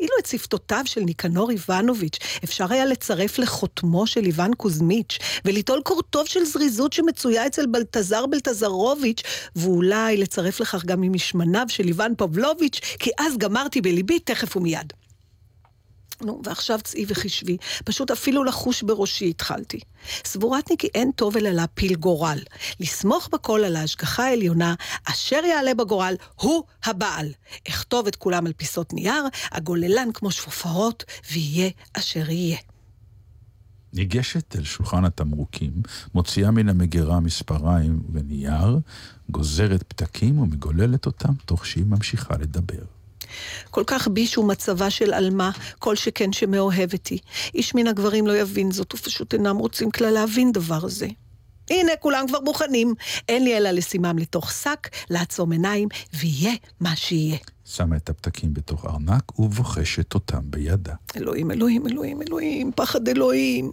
[0.00, 6.26] אילו את שפתותיו של ניקנור איבנוביץ' אפשר היה לצרף לחותמו של איוון קוזמיץ', וליטול קורטוב
[6.26, 9.22] של זריזות שמצויה אצל בלטזר בלטזרוביץ',
[9.56, 14.92] ואולי לצרף לכך גם ממשמניו של איוון פבלוביץ', כי אז גמרתי בליבי תכף ומיד.
[16.22, 19.80] נו, ועכשיו צאי וחשבי, פשוט אפילו לחוש בראשי התחלתי.
[20.24, 22.38] סבורתני כי אין טוב אלא להפיל גורל.
[22.80, 27.32] לסמוך בכל על ההשגחה העליונה, אשר יעלה בגורל, הוא הבעל.
[27.68, 32.58] אכתוב את כולם על פיסות נייר, הגוללן כמו שפופרות, ויהיה אשר יהיה.
[33.92, 35.72] ניגשת אל שולחן התמרוקים,
[36.14, 38.78] מוציאה מן המגירה מספריים ונייר,
[39.30, 42.99] גוזרת פתקים ומגוללת אותם, תוך שהיא ממשיכה לדבר.
[43.70, 47.18] כל כך בישו מצבה של עלמה, כל שכן שמאוהבת היא.
[47.54, 51.08] איש מן הגברים לא יבין זאת, ופשוט אינם רוצים כלל להבין דבר זה.
[51.70, 52.94] הנה, כולם כבר מוכנים.
[53.28, 57.36] אין לי אלא לשימם לתוך שק, לעצום עיניים, ויהיה מה שיהיה.
[57.64, 60.94] שמה את הפתקים בתוך ארנק ובוחשת אותם בידה.
[61.16, 63.70] אלוהים, אלוהים, אלוהים, אלוהים, פחד אלוהים.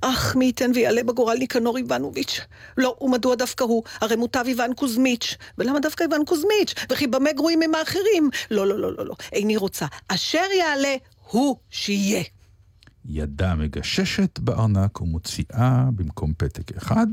[0.00, 2.40] אך מי ייתן ויעלה בגורל ניקנור איבנוביץ'.
[2.76, 3.82] לא, ומדוע דווקא הוא?
[4.00, 5.36] הרי מוטב איוון קוזמיץ'.
[5.58, 6.74] ולמה דווקא איוון קוזמיץ'?
[6.90, 8.30] וכי במה גרועים הם האחרים?
[8.50, 9.14] לא, לא, לא, לא, לא.
[9.32, 9.86] איני רוצה.
[10.08, 10.96] אשר יעלה,
[11.30, 12.22] הוא שיהיה.
[13.04, 17.06] ידה מגששת בארנק ומוציאה במקום פתק אחד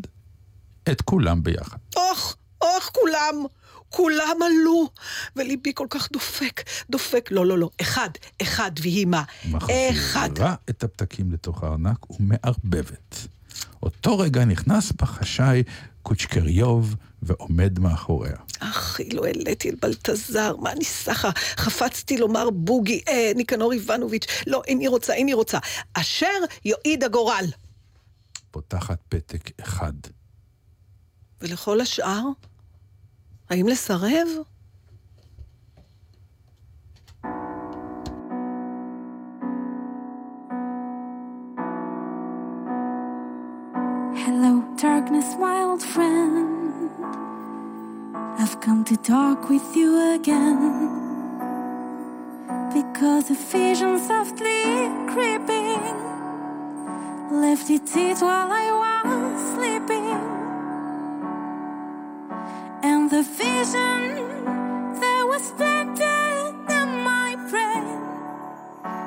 [0.91, 1.77] את כולם ביחד.
[1.95, 3.45] אוח, אוח, כולם.
[3.89, 4.89] כולם עלו,
[5.35, 8.09] וליבי כל כך דופק, דופק, לא, לא, לא, אחד,
[8.41, 9.23] אחד, ויהי מה?
[9.49, 10.29] אחד.
[10.31, 13.27] מחזירה את הפתקים לתוך הארנק ומערבבת.
[13.83, 15.63] אותו רגע נכנס בחשאי
[16.03, 18.35] קוצ'קריוב ועומד מאחוריה.
[18.59, 21.29] אך, אילו העליתי את בלטזר, מה אני סחה?
[21.57, 25.57] חפצתי לומר בוגי, אה, ניקנור איבנוביץ', לא, איני רוצה, איני רוצה.
[25.93, 26.27] אשר
[26.65, 27.45] יועיד הגורל.
[28.51, 29.93] פותחת פתק אחד.
[31.41, 32.21] ולכל השאר?
[33.49, 34.27] האם לסרב?
[44.25, 46.58] Hello, darkness, my old friend.
[48.41, 50.87] I've come to talk with you again.
[52.73, 54.63] Because a vision softly
[55.11, 55.81] creeping
[57.41, 60.15] left its seat while I was sleeping.
[62.81, 64.03] And the vision
[65.01, 67.99] that was planted in my brain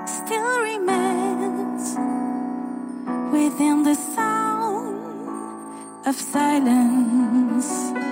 [0.07, 1.97] still remains
[3.33, 5.01] within the sound
[6.05, 8.12] of silence.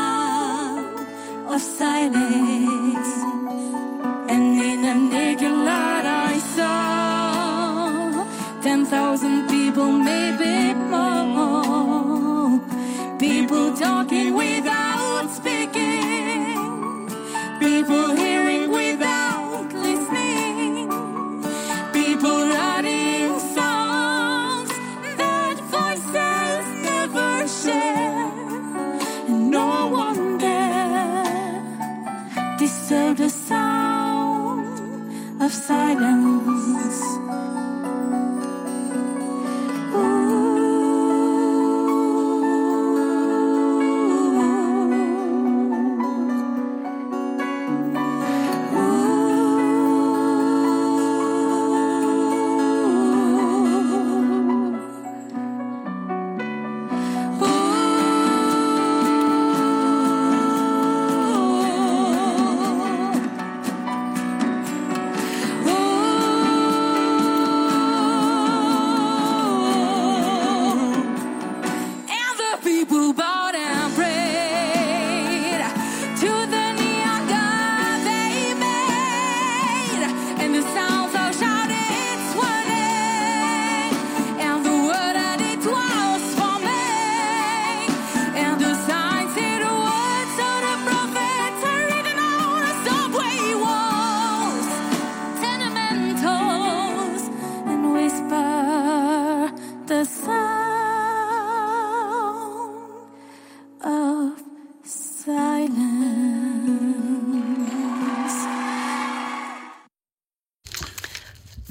[1.53, 3.11] of silence.
[4.31, 8.25] And in a naked light I saw
[8.61, 12.59] ten thousand people, maybe more.
[13.19, 14.90] People talking without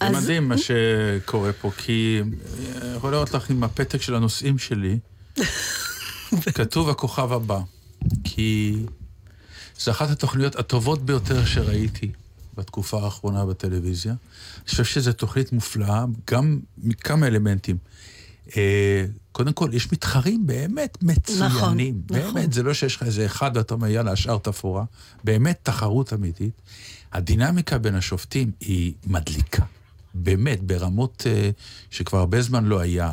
[0.03, 2.23] מדהים מה שקורה פה, כי
[2.83, 4.99] אה, יכול לראות לך עם הפתק של הנושאים שלי,
[6.55, 7.61] כתוב הכוכב הבא,
[8.25, 8.77] כי
[9.81, 12.11] זו אחת התוכניות הטובות ביותר שראיתי
[12.57, 14.13] בתקופה האחרונה בטלוויזיה.
[14.13, 17.77] אני חושב שזו תוכנית מופלאה, גם מכמה אלמנטים.
[18.57, 21.47] אה, קודם כל, יש מתחרים באמת מצוינים.
[21.47, 22.35] נכון, נכון.
[22.35, 24.85] באמת, זה לא שיש לך איזה אחד ואתה אומר, יאללה, השאר תפאורה.
[25.25, 26.63] באמת תחרות אמיתית.
[27.13, 29.65] הדינמיקה בין השופטים היא מדליקה.
[30.15, 31.51] באמת, ברמות אה,
[31.91, 33.13] שכבר הרבה זמן לא היה.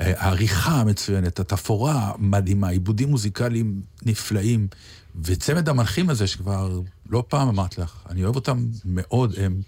[0.00, 4.68] אה, העריכה המצוינת, התפאורה מדהימה, עיבודים מוזיקליים נפלאים,
[5.24, 9.60] וצמד המנחים הזה, שכבר לא פעם אמרתי לך, אני אוהב אותם מאוד, הם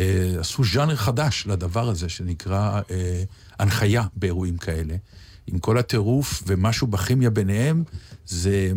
[0.00, 3.22] אה, עשו ז'אנר חדש לדבר הזה, שנקרא אה,
[3.58, 4.96] הנחיה באירועים כאלה.
[5.46, 7.84] עם כל הטירוף ומשהו בכימיה ביניהם,
[8.26, 8.72] זה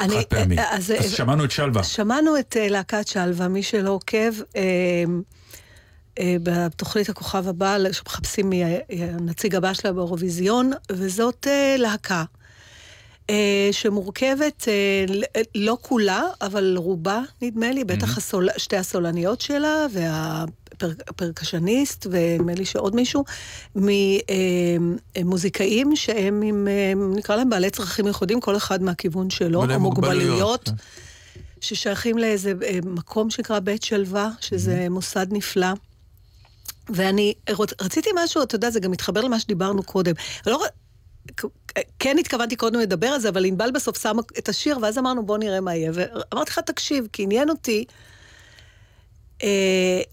[0.00, 0.58] אני- חד פעמי.
[0.58, 1.82] אה, אז- אז שמענו את שלווה.
[1.84, 4.62] שמענו את אה, להקת שלווה, מי שלא עוקב, אה,
[6.18, 12.24] אה, בתוכנית הכוכב הבא, שמחפשים מי ה- הנציג הבא שלה באירוויזיון, וזאת אה, להקה.
[13.30, 15.04] אה, שמורכבת, אה,
[15.54, 19.86] לא כולה, אבל רובה, נדמה לי, בטח הסול, שתי הסולניות שלה
[20.82, 23.24] והפרקשניסט, ונדמה לי שעוד מישהו,
[25.16, 30.70] ממוזיקאים שהם עם, אה, נקרא להם בעלי צרכים ייחודיים, כל אחד מהכיוון שלו, או מוגבלויות.
[31.60, 35.72] ששייכים לאיזה אה, מקום שנקרא בית שלווה, שזה מוסד נפלא.
[36.88, 40.12] ואני רוצ, רציתי משהו, אתה יודע, זה גם מתחבר למה שדיברנו קודם.
[40.46, 40.64] לא,
[41.98, 45.38] כן התכוונתי קודם לדבר על זה, אבל ענבל בסוף שמה את השיר, ואז אמרנו, בוא
[45.38, 45.90] נראה מה יהיה.
[45.94, 47.94] ואמרתי לך, תקשיב, כי עניין אותי, אה,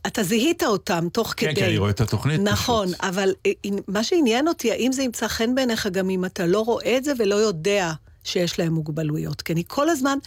[0.08, 1.62] אתה זיהית אותם תוך כן, כדי.
[1.62, 2.42] כן, אני רואה את התוכנית.
[2.44, 3.52] נכון, אבל אה,
[3.88, 7.12] מה שעניין אותי, האם זה ימצא חן בעיניך גם אם אתה לא רואה את זה
[7.20, 7.92] ולא יודע
[8.28, 9.42] שיש להם מוגבלויות?
[9.42, 10.18] כי אני כל הזמן...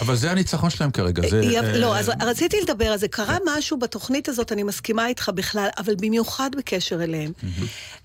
[0.00, 1.28] אבל זה הניצחון שלהם כרגע.
[1.28, 3.08] זה, אה, לא, אז רציתי לדבר על זה.
[3.08, 7.32] קרה משהו בתוכנית הזאת, אני מסכימה איתך בכלל, אבל במיוחד בקשר אליהם.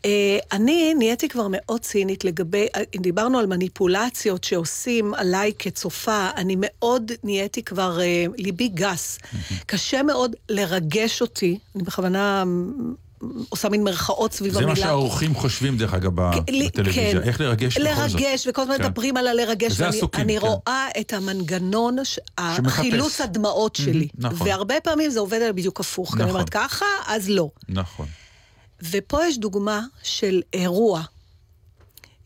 [0.06, 7.12] אה, אני נהייתי כבר מאוד צינית לגבי, דיברנו על מניפולציות שעושים עליי כצופה, אני מאוד
[7.24, 9.20] נהייתי כבר, אה, ליבי גס.
[9.66, 12.44] קשה מאוד לרגש אותי, אני בכוונה
[13.50, 14.70] עושה מין מרכאות סביב זה המילה.
[14.74, 17.12] מה שהאורחים חושבים, דרך אגב, בטלוויזיה.
[17.12, 17.22] כן.
[17.24, 18.12] איך לרגש בכל זאת.
[18.22, 18.84] לרגש, וכל הזמן כן.
[18.84, 19.74] מדברים על הלרגש.
[19.80, 20.48] ואני- עסוקים, אני כן.
[20.48, 21.96] רואה את המנגנון.
[22.38, 24.08] החילוץ הדמעות שלי.
[24.18, 24.48] נכון.
[24.48, 26.10] והרבה פעמים זה עובד על בדיוק הפוך.
[26.10, 26.36] כי אני נכון.
[26.36, 27.50] אומרת ככה, אז לא.
[27.70, 28.08] נכון.
[28.92, 31.02] ופה יש דוגמה של אירוע,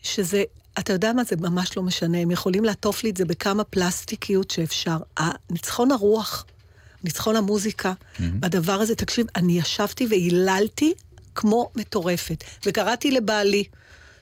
[0.04, 0.44] שזה,
[0.80, 4.52] אתה יודע מה, זה ממש לא משנה, הם יכולים לעטוף לי את זה בכמה פלסטיקיות
[4.52, 4.98] שאפשר.
[5.52, 6.46] ניצחון הרוח,
[7.04, 10.94] ניצחון המוזיקה, בדבר הזה, תקשיב, אני ישבתי והיללתי
[11.36, 12.44] כמו מטורפת.
[12.66, 13.64] וקראתי לבעלי,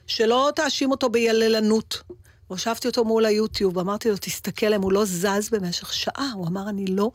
[0.08, 2.02] שלא תאשים אותו ביללנות.
[2.48, 6.32] הושבתי אותו מול היוטיוב, אמרתי לו, תסתכל עליהם, הוא לא זז במשך שעה.
[6.34, 7.12] הוא אמר, אני לא...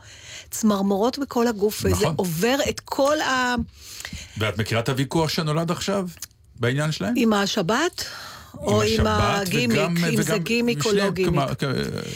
[0.51, 2.15] צמרמורות בכל הגוף, וזה נכון.
[2.17, 3.55] עובר את כל ה...
[4.39, 6.09] ואת מכירה את הוויכוח שנולד עכשיו
[6.61, 7.15] בעניין שלהם?
[7.17, 8.05] עם השבת?
[8.59, 9.79] או עם הגימיק,
[10.13, 11.41] אם זה גימיק או לא גימיק.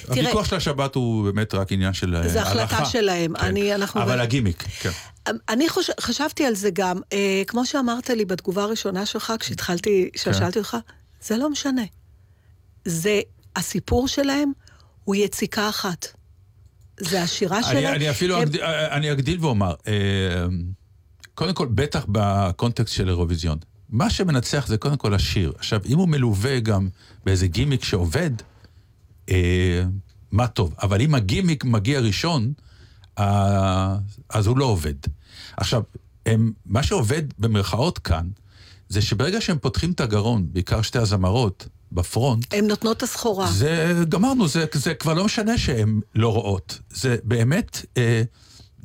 [0.09, 2.41] הוויכוח של השבת הוא באמת רק עניין של אה, הלכה.
[2.41, 3.35] החלטה שלהם.
[3.37, 3.45] כן.
[3.45, 4.03] אני, אנחנו...
[4.03, 4.91] אבל הגימיק, כן.
[5.49, 5.91] אני חוש...
[6.01, 10.33] חשבתי על זה גם, אה, כמו שאמרת לי בתגובה הראשונה שלך, כשהתחלתי, כן.
[10.33, 10.77] כששאלתי אותך,
[11.23, 11.83] זה לא משנה.
[12.85, 13.21] זה,
[13.57, 14.53] הסיפור שלהם
[15.05, 16.07] הוא יציקה אחת.
[17.01, 17.95] זה השירה אני, שלהם.
[17.95, 19.93] אני אפילו הם- אגדיל, אני אגדיל ואומר, אה,
[21.35, 23.59] קודם כל, בטח בקונטקסט של אירוויזיון.
[23.89, 25.53] מה שמנצח זה קודם כל השיר.
[25.59, 26.89] עכשיו, אם הוא מלווה גם
[27.25, 28.31] באיזה גימיק שעובד,
[29.29, 29.83] אה,
[30.33, 30.75] מה טוב.
[30.83, 32.53] אבל אם הגימיק מגיע ראשון,
[33.19, 33.97] אה,
[34.29, 34.95] אז הוא לא עובד.
[35.57, 35.83] עכשיו,
[36.27, 38.29] הם, מה שעובד במרכאות כאן,
[38.89, 43.53] זה שברגע שהם פותחים את הגרון, בעיקר שתי הזמרות, בפרונט, הם נותנות את הסחורה.
[43.53, 46.79] זה, גמרנו, זה, זה כבר לא משנה שהן לא רואות.
[46.91, 48.23] זה באמת אה,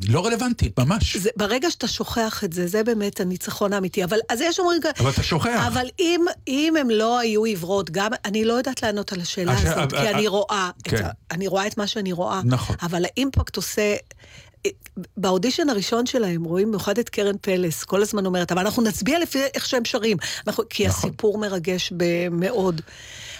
[0.07, 1.17] לא רלוונטי, ממש.
[1.17, 4.03] זה, ברגע שאתה שוכח את זה, זה באמת הניצחון האמיתי.
[4.03, 4.81] אבל אז יש אומרים.
[4.99, 5.63] אבל אתה שוכח.
[5.67, 9.65] אבל אם, אם הם לא היו עיוורות, גם, אני לא יודעת לענות על השאלה הש-
[9.65, 11.05] הזאת, אה, כי אה, אני רואה, את כן.
[11.05, 12.41] ה, אני רואה את מה שאני רואה.
[12.45, 12.75] נכון.
[12.81, 13.95] אבל האימפקט עושה...
[15.17, 19.39] באודישן הראשון שלהם רואים במיוחד את קרן פלס, כל הזמן אומרת, אבל אנחנו נצביע לפי
[19.53, 20.17] איך שהם שרים.
[20.47, 21.09] אנחנו, כי נכון.
[21.09, 21.93] הסיפור מרגש
[22.31, 22.81] מאוד.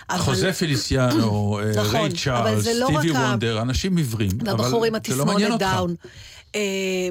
[0.09, 4.93] אבל- חוזה פיליסיאנו, אה, נכון, ריי צ'ארלס, לא סטיבי ה- וונדר, אנשים עיוורים, והבחור עם
[4.93, 5.65] לא התסמונת אותך.
[6.55, 7.09] אה,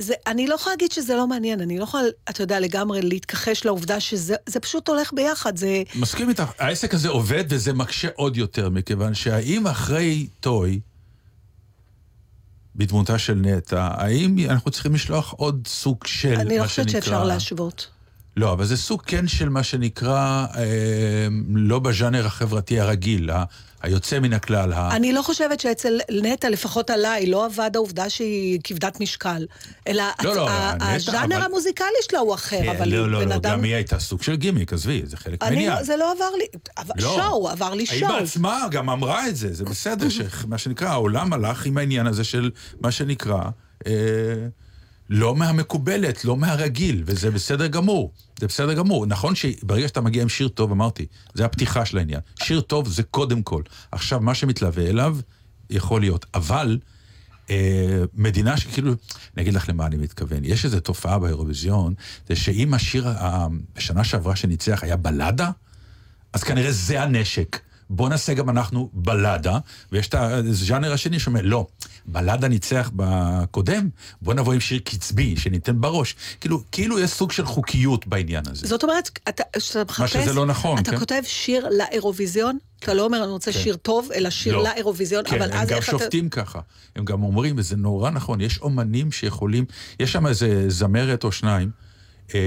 [0.00, 3.64] זה, אני לא יכולה להגיד שזה לא מעניין, אני לא יכולה, אתה יודע, לגמרי להתכחש
[3.64, 5.82] לעובדה שזה זה פשוט הולך ביחד, זה...
[5.94, 10.80] מסכים איתך, העסק הזה עובד וזה מקשה עוד יותר, מכיוון שהאם אחרי טוי,
[12.76, 17.00] בדמותה של נטע, האם אנחנו צריכים לשלוח עוד סוג של, אני לא מה חושבת שנקרא...
[17.00, 17.88] שאפשר להשוות.
[18.36, 23.44] לא, אבל זה סוג כן של מה שנקרא, אה, לא בז'אנר החברתי הרגיל, ה-
[23.86, 24.72] היוצא מן הכלל.
[24.72, 29.46] ה- אני לא חושבת שאצל נטע, לפחות עליי, לא עבד העובדה שהיא כבדת משקל.
[29.88, 33.20] אלא לא, לא, ה- נטע, הז'אנר אבל- המוזיקלי שלה הוא אחר, אה, אבל לא, לא,
[33.20, 33.50] בן לא, אדם...
[33.52, 35.72] גם היא הייתה סוג של גימיק, עזבי, זה חלק אני מהעניין.
[35.78, 36.44] לא, זה לא עבר לי,
[36.96, 37.14] לא.
[37.16, 38.12] שואו, עבר לי היא שואו.
[38.20, 40.08] בעצמה גם אמרה את זה, זה בסדר,
[40.42, 43.40] שמה שנקרא, העולם הלך עם העניין הזה של מה שנקרא,
[43.86, 43.92] אה,
[45.10, 48.12] לא מהמקובלת, לא מהרגיל, וזה בסדר גמור.
[48.40, 49.06] זה בסדר גמור.
[49.06, 52.20] נכון שברגע שאתה מגיע עם שיר טוב, אמרתי, זה הפתיחה של העניין.
[52.42, 53.62] שיר טוב זה קודם כל.
[53.92, 55.16] עכשיו, מה שמתלווה אליו,
[55.70, 56.26] יכול להיות.
[56.34, 56.78] אבל,
[57.50, 58.92] אה, מדינה שכאילו,
[59.36, 60.44] אני אגיד לך למה אני מתכוון.
[60.44, 61.94] יש איזו תופעה באירוויזיון,
[62.28, 65.50] זה שאם השיר ה- בשנה שעברה שניצח היה בלדה,
[66.32, 67.60] אז כנראה זה הנשק.
[67.90, 69.58] בוא נעשה גם אנחנו בלדה,
[69.92, 71.66] ויש את הז'אנר השני שאומר, לא,
[72.06, 73.88] בלדה ניצח בקודם,
[74.22, 76.14] בוא נבוא עם שיר קצבי, שניתן בראש.
[76.40, 78.66] כאילו, כאילו יש סוג של חוקיות בעניין הזה.
[78.66, 80.16] זאת אומרת, אתה, כשאתה מחפש...
[80.16, 80.98] שזה לא נכון, אתה כן?
[80.98, 83.58] כותב שיר לאירוויזיון, אתה לא אומר, אני רוצה כן.
[83.58, 84.62] שיר טוב, אלא שיר לא.
[84.62, 85.98] לאירוויזיון, כן, אבל הם אז גם איך אתה...
[85.98, 86.60] שופטים ככה.
[86.96, 89.64] הם גם אומרים, וזה נורא נכון, יש אומנים שיכולים,
[90.00, 91.70] יש שם איזה זמרת או שניים,
[92.34, 92.40] אה,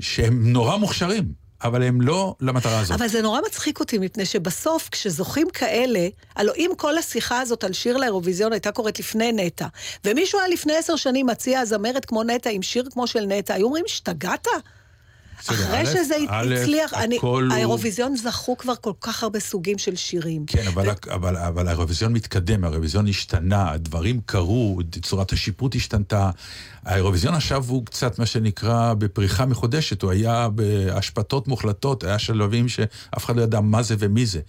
[0.00, 3.00] שהם נורא מוכשרים, אבל הם לא למטרה הזאת.
[3.00, 7.72] אבל זה נורא מצחיק אותי, מפני שבסוף, כשזוכים כאלה, הלוא אם כל השיחה הזאת על
[7.72, 9.66] שיר לאירוויזיון הייתה קורית לפני נטע,
[10.04, 13.66] ומישהו היה לפני עשר שנים מציע זמרת כמו נטע עם שיר כמו של נטע, היו
[13.66, 14.46] אומרים, השתגעת?
[15.40, 16.92] אחרי שזה הצליח,
[17.50, 20.44] האירוויזיון זכו כבר כל כך הרבה סוגים של שירים.
[20.46, 26.30] כן, אבל, אבל, אבל האירוויזיון מתקדם, האירוויזיון השתנה, הדברים קרו, צורת השיפוט השתנתה.
[26.84, 33.24] האירוויזיון עכשיו הוא קצת מה שנקרא בפריחה מחודשת, הוא היה בהשפתות מוחלטות, היה שלבים שאף
[33.24, 34.40] אחד לא ידע מה זה ומי זה.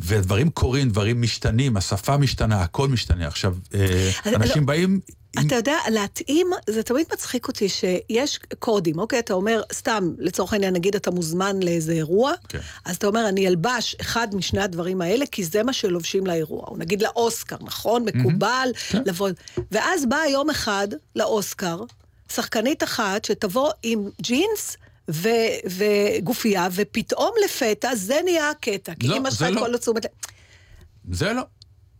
[0.00, 3.26] ודברים קורים, דברים משתנים, השפה משתנה, הכל משתנה.
[3.26, 5.00] עכשיו, אה, אני- אנשים לא- באים...
[5.38, 9.18] עם- אתה יודע, להתאים, זה תמיד מצחיק אותי שיש קודים, אוקיי?
[9.18, 12.58] אתה אומר, סתם, לצורך העניין, נגיד אתה מוזמן לאיזה אירוע, כן.
[12.84, 16.64] אז אתה אומר, אני אלבש אחד משני הדברים האלה, כי זה מה שלובשים לאירוע.
[16.68, 18.04] או נגיד לאוסקר, נכון?
[18.04, 19.02] מקובל, כן.
[19.06, 19.28] לבוא...
[19.72, 21.80] ואז בא יום אחד לאוסקר,
[22.32, 24.76] שחקנית אחת שתבוא עם ג'ינס,
[25.10, 25.28] ו-
[26.18, 28.92] וגופייה, ופתאום לפתע זה נהיה הקטע.
[29.00, 29.60] כי לא, אמא שלך את לא.
[29.60, 30.10] כל התשומת לב.
[31.10, 31.42] זה לא.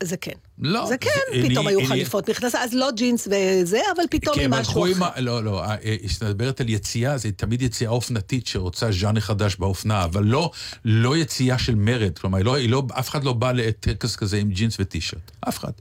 [0.02, 0.32] זה כן.
[0.58, 0.86] לא.
[0.86, 4.40] זה כן, זה- פתאום אני- היו אני- חליפות מכנסה, אז לא ג'ינס וזה, אבל פתאום
[4.40, 5.06] עם משהו אחר.
[5.16, 5.24] עם.
[5.24, 9.56] לא, לא, אה, אה, כשאת מדברת על יציאה, זה תמיד יציאה אופנתית שרוצה ז'אנר חדש
[9.56, 10.50] באופנה, אבל לא,
[10.84, 12.18] לא יציאה של מרד.
[12.18, 15.30] כלומר, לא, לא, אף אחד לא בא לטקס כזה עם ג'ינס וטישרט.
[15.48, 15.72] אף אחד.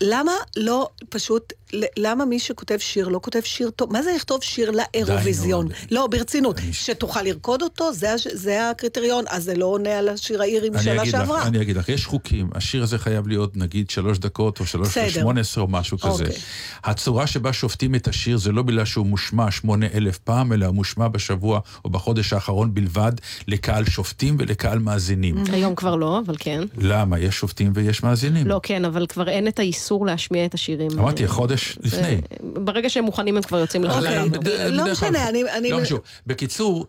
[0.00, 1.52] למה לא פשוט,
[1.96, 3.92] למה מי שכותב שיר לא כותב שיר טוב?
[3.92, 5.68] מה זה לכתוב שיר לאירוויזיון?
[5.90, 6.56] לא, ברצינות.
[6.72, 10.92] שתוכל לרקוד אותו, זה הש- זה הקריטריון, אז זה לא עונה על השיר האירי משנה
[10.92, 11.46] אגיד לך, שעברה.
[11.46, 15.08] אני אגיד לך, יש חוקים, השיר הזה חייב להיות נגיד שלוש דקות או שלוש בסדר.
[15.08, 16.24] שמונה עשרה או משהו כזה.
[16.24, 16.36] אוקיי.
[16.84, 20.74] הצורה שבה שופטים את השיר זה לא בגלל שהוא מושמע שמונה אלף פעם, אלא הוא
[20.74, 23.12] מושמע בשבוע או בחודש האחרון בלבד
[23.48, 25.34] לקהל שופטים ולקהל מאזינים.
[25.52, 26.60] היום כבר לא, אבל כן.
[26.78, 27.18] למה?
[27.18, 28.46] יש שופטים ויש מאזינים.
[28.46, 30.90] לא, כן, אבל כבר אין את האיסור להשמיע את השירים.
[30.98, 32.20] אמרתי, חודש זה- לפני.
[32.42, 34.24] ברגע שהם מוכנים הם כבר יוצאים לחופשה.
[34.28, 36.00] בד- לא בדרך משנה, כלל- אני- אני- לא חשוב.
[36.26, 36.86] בקיצור,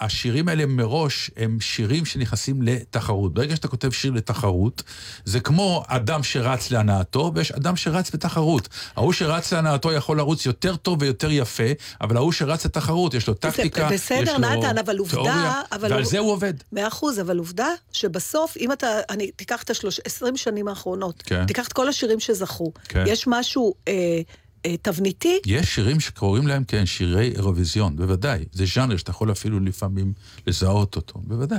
[0.00, 3.34] השירים האלה מראש הם שירים שנכנסים לתחרות.
[3.34, 4.82] ברגע שאתה כותב שיר לתחרות,
[5.24, 8.68] זה כמו אדם שרץ להנאתו, ויש אדם שרץ בתחרות.
[8.96, 11.64] ההוא שרץ להנאתו יכול לרוץ יותר טוב ויותר יפה,
[12.00, 15.92] אבל ההוא שרץ לתחרות, יש לו טקטיקה, יש בסדר, לו נתן, אבל עובדה, תיאוריה, אבל
[15.92, 16.54] ועל זה הוא עובד.
[16.72, 21.46] מאה אחוז, אבל עובדה שבסוף, אם אתה, אני, תיקח את השלוש, עשרים שנים האחרונות, כן.
[21.46, 23.04] תיקח את כל השירים שזכו, כן.
[23.06, 24.20] יש משהו אה,
[24.66, 28.44] אה, תבניתי, יש שירים שקוראים להם, כן, שירי אירוויזיון, בוודאי.
[28.52, 30.12] זה ז'אנר שאתה יכול אפילו לפעמים
[30.46, 31.58] לזהות אותו, בוודאי.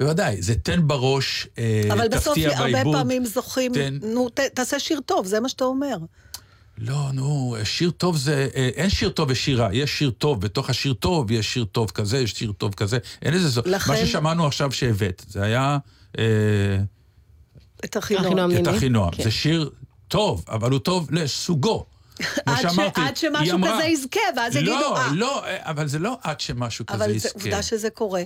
[0.00, 2.96] בוודאי, זה תן בראש, אה, אבל בסוף תפתיע הרבה בעיבוד.
[2.96, 5.96] פעמים זוכים, תן- נו, ת, תעשה שיר טוב, זה מה שאתה אומר.
[6.78, 8.48] לא, נו, שיר טוב זה...
[8.56, 12.18] אה, אין שיר טוב ושירה, יש שיר טוב, בתוך השיר טוב יש שיר טוב כזה,
[12.18, 13.66] יש שיר טוב כזה, אין איזה זאת.
[13.66, 15.78] לכן- מה ששמענו עכשיו שהבאת, זה היה
[16.18, 16.24] אה,
[17.84, 18.50] את אחינועם.
[18.50, 18.68] את.
[18.68, 19.10] אחינועם.
[19.12, 19.22] כן.
[19.22, 19.70] זה שיר
[20.12, 21.84] טוב, אבל הוא טוב לסוגו.
[22.18, 25.56] כמו עד ש- שאמרתי, עד שמשהו אמרה- כזה יזכה, ואז יגידו, לא, "אה." לא, אה,
[25.70, 27.30] אבל זה לא עד שמשהו כזה אבל זה יזכה.
[27.34, 28.22] עובדה שזה קורה.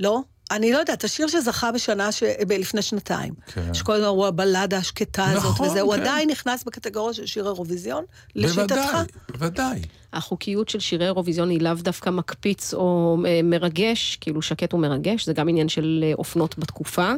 [0.00, 0.20] לא?
[0.50, 2.22] אני לא יודעת, השיר שזכה בשנה, ש...
[2.58, 3.34] לפני שנתיים.
[3.46, 3.74] כן.
[3.74, 6.00] שכל הזמן הוא הבלדה השקטה הזאת, נכון, וזה, הוא כן.
[6.00, 8.04] עדיין נכנס בקטגוריה של שיר אירוויזיון,
[8.36, 8.62] לשיטתך?
[8.74, 9.80] בוודאי, בוודאי.
[10.12, 15.32] החוקיות של שירי אירוויזיון היא לאו דווקא מקפיץ או אה, מרגש, כאילו שקט ומרגש, זה
[15.32, 17.12] גם עניין של אה, אופנות בתקופה,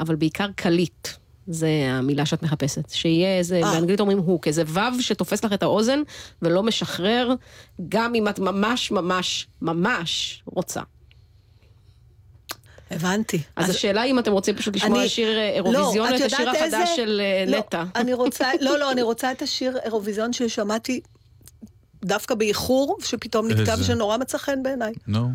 [0.00, 1.08] אבל בעיקר קליט.
[1.46, 2.90] זה המילה שאת מחפשת.
[2.90, 3.72] שיהיה איזה, אה.
[3.72, 6.02] באנגלית אומרים הוק, איזה וו שתופס לך את האוזן
[6.42, 7.34] ולא משחרר,
[7.88, 10.80] גם אם את ממש ממש ממש רוצה.
[12.90, 13.42] הבנתי.
[13.56, 16.32] אז השאלה אם אתם רוצים פשוט לשמוע אני- שיר אה, לא, אירוויזיון או את את
[16.32, 16.86] השיר החדש איזה?
[16.96, 17.84] של אה, לא, נטע.
[17.96, 21.00] אני רוצה, לא, לא, אני רוצה את השיר אירוויזיון ששמעתי
[22.04, 23.82] דווקא באיחור, שפתאום נקטע איזה?
[23.82, 24.92] ושנורא מצא חן בעיניי.
[25.06, 25.28] נו.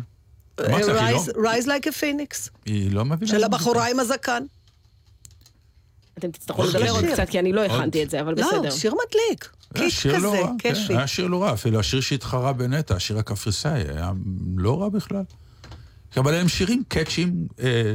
[0.58, 3.30] היא לא- Rise- Rise like a phoenix, היא לא מבינה.
[3.32, 4.42] של הבחורה עם הזקן.
[6.18, 7.12] אתם תצטרכו עוד לדבר עוד שיר.
[7.12, 7.64] קצת, כי אני לא.
[7.64, 8.70] הכנתי את זה, אבל לא, בסדר.
[8.70, 9.50] שיר מדליק.
[9.74, 10.96] היה קיק שיר לא כזה, רע, כן, כיפי.
[10.96, 14.12] היה שיר לא רע, אפילו השיר שהתחרה בנטע, השיר הקפריסאי, היה
[14.56, 15.22] לא רע בכלל.
[16.16, 17.94] אבל הם שירים קאצ'ים, אה,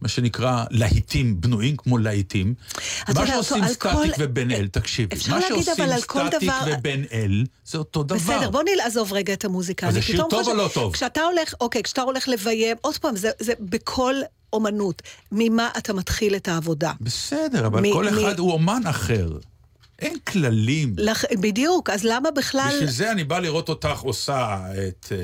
[0.00, 2.54] מה שנקרא להיטים, בנויים כמו להיטים.
[3.14, 5.62] מה שעושים סטטיק כל- ובן אל, תקשיבי, מה שעושים
[5.98, 8.16] סטטיק דבר- ובן אל, זה אותו דבר.
[8.16, 9.88] בסדר, בוא נעזוב רגע את המוזיקה.
[9.88, 10.92] אז זה שיר טוב או לא טוב?
[10.92, 14.14] כשאתה הולך, אוקיי, כשאתה הולך לביים, עוד פעם, זה, זה בכל
[14.52, 16.92] אומנות, ממה אתה מתחיל את העבודה.
[17.00, 19.28] בסדר, אבל מ- כל מ- אחד הוא אומן אחר.
[19.98, 20.94] אין כללים.
[20.96, 21.24] לח...
[21.40, 22.68] בדיוק, אז למה בכלל...
[22.74, 24.56] בשביל זה אני בא לראות אותך עושה
[24.88, 25.16] את אה,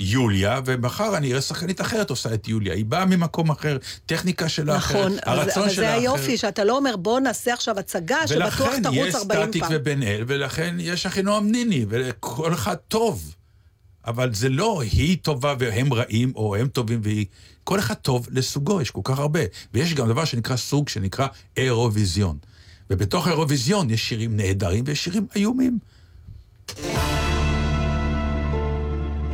[0.00, 2.74] יוליה, ומחר אני אראה שחקנית אחרת עושה את יוליה.
[2.74, 3.76] היא באה ממקום אחר,
[4.06, 5.98] טכניקה שלה נכון, אחרת, אבל, הרצון אבל שלה זה אחר.
[6.00, 9.72] היופי, שאתה לא אומר, בוא נעשה עכשיו הצגה שבטוח ולכן תרוץ יש 40 סטטיק פעם.
[9.74, 13.34] ובן אל, ולכן יש אחינועם ניני, וכל אחד טוב.
[14.06, 17.26] אבל זה לא היא טובה והם רעים, או הם טובים והיא...
[17.64, 19.40] כל אחד טוב לסוגו, יש כל כך הרבה.
[19.74, 21.26] ויש גם דבר שנקרא סוג, שנקרא
[21.56, 22.36] אירוויזיון.
[22.90, 25.78] ובתוך האירוויזיון יש שירים נהדרים ויש שירים איומים.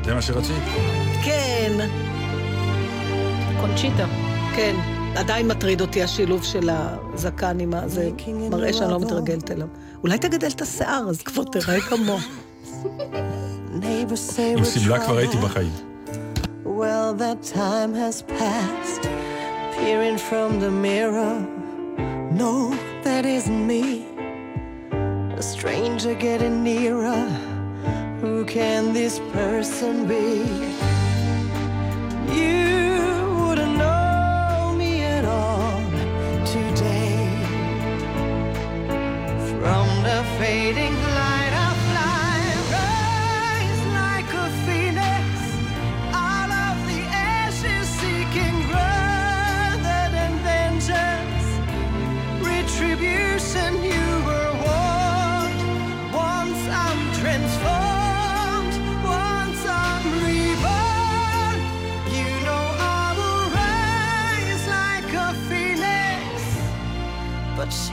[0.05, 0.63] זה מה שרצית?
[1.25, 1.89] כן,
[3.61, 4.07] קונצ'יטה.
[4.57, 4.77] כן.
[5.17, 7.89] עדיין מטריד אותי השילוב של הזקן עם ה...
[7.89, 8.11] זה
[8.51, 9.69] מראה שאני לא מתרגלת אליו.
[10.03, 12.42] אולי תגדל את השיער, אז כבר תראה כמוהו.
[13.74, 15.46] Neighbors say עם we're שמלה כבר הייתי trying.
[15.46, 15.72] בחיים.
[16.66, 19.04] Well, that time has passed.
[19.78, 21.36] Peering from the mirror.
[22.42, 22.54] No,
[23.06, 23.84] that isn't me.
[25.42, 27.24] A stranger getting nearer.
[28.22, 30.28] Who can this person be?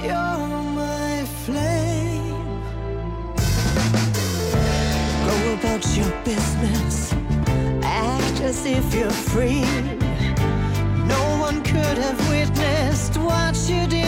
[0.03, 2.35] You're my flame.
[5.25, 7.13] Go about your business,
[7.83, 9.65] act as if you're free.
[11.07, 13.98] No one could have witnessed what you did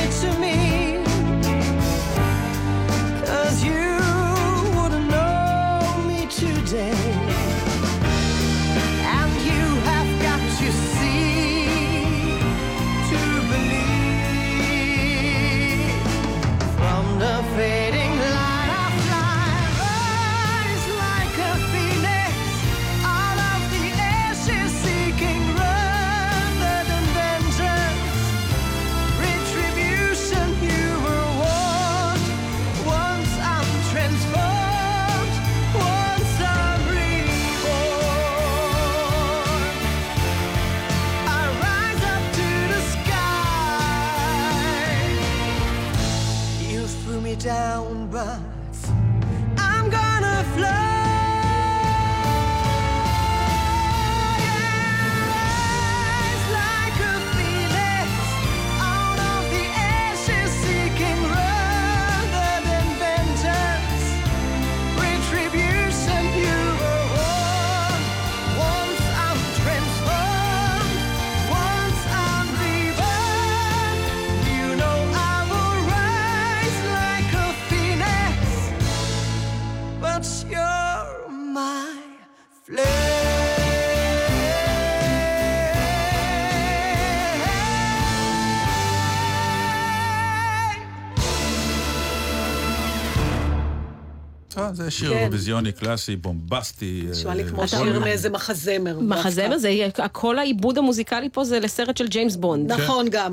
[94.75, 95.17] זה שיר כן.
[95.17, 97.03] אירוויזיוני קלאסי, בומבסטי.
[97.11, 98.99] נשמע לי אה, כמו כל- שיר מאיזה מחזמר.
[98.99, 99.57] מחזמר דווקא.
[99.57, 102.71] זה, יהיה- כל העיבוד המוזיקלי פה זה לסרט של ג'יימס בונד.
[102.71, 103.31] נכון גם.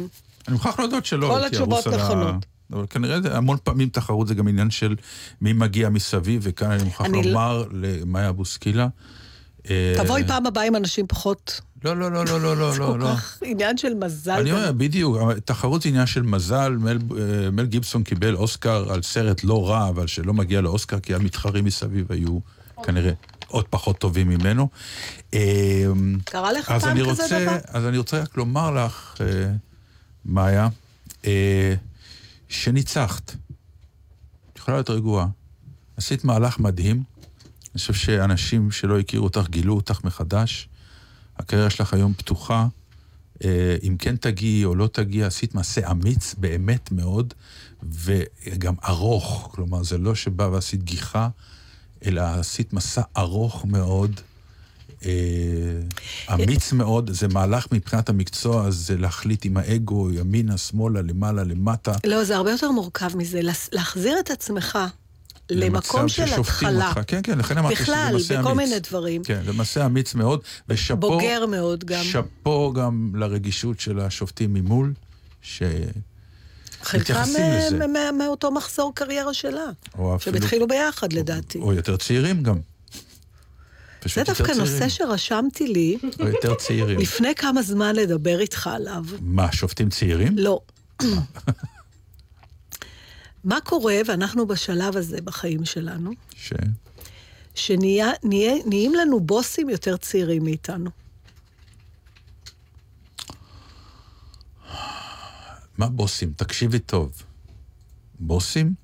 [0.49, 1.97] אני מוכרח להודות שלא כל הייתי התשובות על ה...
[1.97, 2.47] נכונות.
[2.73, 4.97] אבל כנראה זה המון פעמים תחרות זה גם עניין של
[5.41, 8.89] מי מגיע מסביב, וכאן אני מוכרח אני לא- לומר למאיה בוסקילה.
[9.71, 11.61] אה, תבואי פעם הבאה עם אנשים פחות...
[11.85, 13.07] לא, לא, לא, לא, לא, לא, זה לא, כל לא.
[13.07, 14.33] כך עניין של מזל.
[14.41, 14.53] אני.
[14.53, 19.45] אומר, בדיוק, תחרות זה עניין של מזל, מל, אה, מל גיבסון קיבל אוסקר על סרט
[19.45, 22.39] לא רע, אבל שלא מגיע לאוסקר, כי המתחרים מסביב היו
[22.83, 23.13] כנראה
[23.47, 24.69] עוד פחות טובים ממנו.
[25.35, 25.87] אה,
[26.25, 27.59] קרה לך פעם כזה רוצה, דבר?
[27.69, 29.51] אז אני רוצה רק לומר לך, אה,
[30.25, 30.69] מאיה,
[32.49, 33.35] שניצחת.
[34.57, 35.27] יכולה להיות רגועה.
[35.97, 36.97] עשית מהלך מדהים.
[36.97, 40.69] אני חושב שאנשים שלא הכירו אותך גילו אותך מחדש.
[41.39, 42.67] הקריירה שלך היום פתוחה.
[43.45, 47.35] אה, אם כן תגיעי או לא תגיעי, עשית מעשה אמיץ באמת מאוד,
[47.83, 49.49] וגם ארוך.
[49.53, 51.29] כלומר, זה לא שבא ועשית גיחה,
[52.07, 54.21] אלא עשית מסע ארוך מאוד.
[55.05, 55.11] אה,
[56.35, 61.93] אמיץ מאוד, זה מהלך מבחינת המקצוע, זה להחליט עם האגו, ימינה, שמאלה, למעלה, למטה.
[62.07, 63.41] לא, זה הרבה יותר מורכב מזה.
[63.73, 64.79] להחזיר את עצמך
[65.51, 66.89] למקום של התחלה.
[66.89, 67.01] אותך.
[67.07, 68.47] כן, כן, לכן אמרתי שזה בכלל, מעשה אמיץ.
[68.47, 69.25] בכל מיני דברים.
[69.25, 71.01] כן, זה מעשה אמיץ מאוד, ושאפו...
[71.01, 72.05] בוגר מאוד גם.
[72.05, 74.93] שאפו גם לרגישות של השופטים ממול,
[75.43, 75.63] ש...
[76.83, 77.25] חלקם
[77.97, 79.67] אה, מאותו מחזור קריירה שלה.
[79.99, 80.21] או אפילו...
[80.21, 81.59] שהם התחילו ביחד, לדעתי.
[81.59, 82.59] או יותר צעירים גם.
[84.15, 84.53] זה דווקא.
[84.53, 86.99] נושא שרשמתי לי או יותר צעירים.
[86.99, 89.05] לפני כמה זמן לדבר איתך עליו.
[89.21, 90.39] מה, שופטים צעירים?
[90.39, 90.61] לא.
[93.45, 96.53] מה קורה, ואנחנו בשלב הזה בחיים שלנו, ש...
[97.55, 100.91] שנהיים לנו בוסים יותר צעירים מאיתנו.
[105.79, 106.33] מה בוסים?
[106.37, 107.23] תקשיבי טוב.
[108.21, 108.75] בוסים?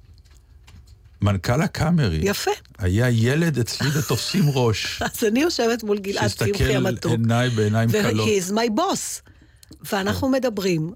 [1.22, 2.20] מנכ"ל הקאמרי.
[2.22, 2.50] יפה.
[2.78, 5.02] היה ילד אצלי ותופסים ראש.
[5.02, 7.10] אז אני יושבת מול גלעד קמחי המתוק.
[7.12, 8.28] עיניי בעיניים כלות.
[8.28, 9.30] ו-he is my boss.
[9.92, 10.92] ואנחנו מדברים,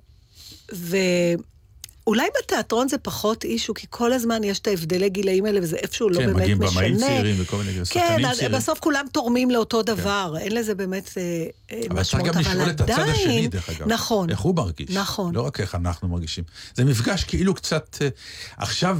[2.08, 6.08] ואולי בתיאטרון זה פחות אישו, כי כל הזמן יש את ההבדלי גילאים האלה, וזה איפשהו
[6.08, 6.80] לא כן, באמת מגיעים משנה.
[6.80, 8.58] במאים צעירים וכל מיני כן, שחקנים צעירים.
[8.58, 12.80] בסוף כולם תורמים לאותו דבר, אין לזה באמת אה, אה, אבל משמעות, גם לשאול את
[12.80, 13.88] הצד השני, דרך אגב.
[13.88, 14.30] נכון.
[14.30, 14.90] איך הוא מרגיש.
[14.90, 15.34] נכון.
[15.34, 16.44] לא רק איך אנחנו מרגישים.
[16.74, 17.96] זה מפגש כאילו קצת...
[18.00, 18.08] אה,
[18.56, 18.98] עכשיו,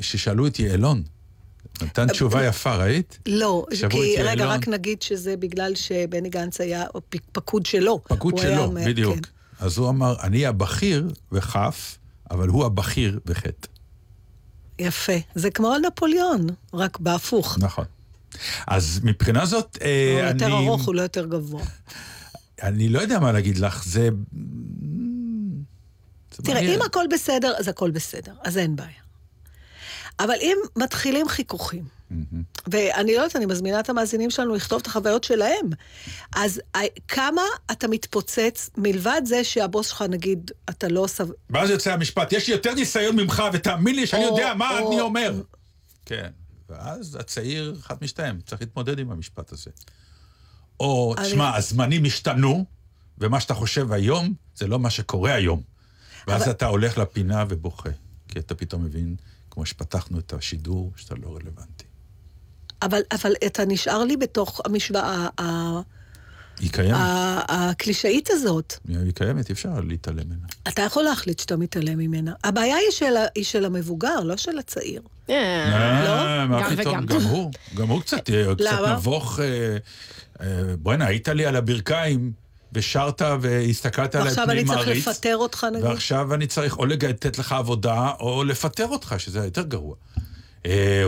[0.00, 1.02] ששאלו את יעלון,
[1.82, 3.18] נתן תשובה יפה, ראית?
[3.26, 4.46] לא, כי רגע.
[4.46, 6.84] רק נגיד שזה בגלל שבני גנץ היה
[7.32, 8.00] פקוד שלו.
[8.04, 9.14] פקוד שלו, בדיוק.
[9.14, 9.20] כן.
[9.60, 11.98] אז הוא אמר, אני הבכיר בכף,
[12.30, 13.68] אבל הוא הבכיר בחטא.
[14.78, 15.12] יפה.
[15.34, 17.58] זה כמו נפוליאון, רק בהפוך.
[17.60, 17.84] נכון.
[18.66, 20.54] אז מבחינה זאת, אה, הוא יותר אני...
[20.54, 21.64] ארוך, הוא לא יותר גבוה.
[22.62, 24.08] אני לא יודע מה להגיד לך, זה...
[26.36, 26.80] זה תראה, מעניין.
[26.80, 28.90] אם הכל בסדר, אז הכל בסדר, אז אין בעיה.
[30.20, 31.84] אבל אם מתחילים חיכוכים,
[32.72, 35.66] ואני לא יודעת, אני מזמינה את המאזינים שלנו לכתוב את החוויות שלהם,
[36.36, 36.78] אז ה-
[37.08, 37.42] כמה
[37.72, 41.26] אתה מתפוצץ, מלבד זה שהבוס שלך, נגיד, אתה לא סב...
[41.50, 45.42] ואז יוצא המשפט, יש לי יותר ניסיון ממך, ותאמין לי שאני יודע מה אני אומר.
[46.06, 46.30] כן.
[46.68, 49.70] ואז הצעיר, אחד משתיים, צריך להתמודד עם המשפט הזה.
[50.80, 52.64] או, תשמע, הזמנים השתנו,
[53.18, 55.62] ומה שאתה חושב היום, זה לא מה שקורה היום.
[56.26, 57.88] ואז אבל- אתה הולך לפינה ובוכה,
[58.28, 59.16] כי אתה פתאום מבין,
[59.50, 61.84] כמו שפתחנו את השידור, שאתה לא רלוונטי.
[62.82, 65.80] אבל, אבל אתה נשאר לי בתוך המשוואה ה-
[66.60, 68.74] היא קיימת, ה- הקלישאית הזאת.
[68.88, 70.46] היא קיימת, אי אפשר להתעלם ממנה.
[70.68, 72.32] אתה יכול להחליט שאתה מתעלם ממנה.
[72.44, 75.02] הבעיה היא של, ה- היא של המבוגר, לא של הצעיר.
[75.30, 77.06] אה, מה גם פתאום, וגם.
[77.06, 78.94] גם הוא, גם הוא קצת אה?
[78.94, 79.40] נבוך.
[80.40, 80.46] אה,
[80.78, 82.32] בוא'נה, היית לי על הברכיים,
[82.72, 85.08] ושרת והסתכלת עליי ועכשיו אני פנים צריך מעריץ.
[85.08, 85.84] לפטר אותך, נגיד.
[85.84, 89.94] ועכשיו אני צריך או לתת לך עבודה, או לפטר אותך, שזה יותר גרוע.
[90.66, 91.04] אה,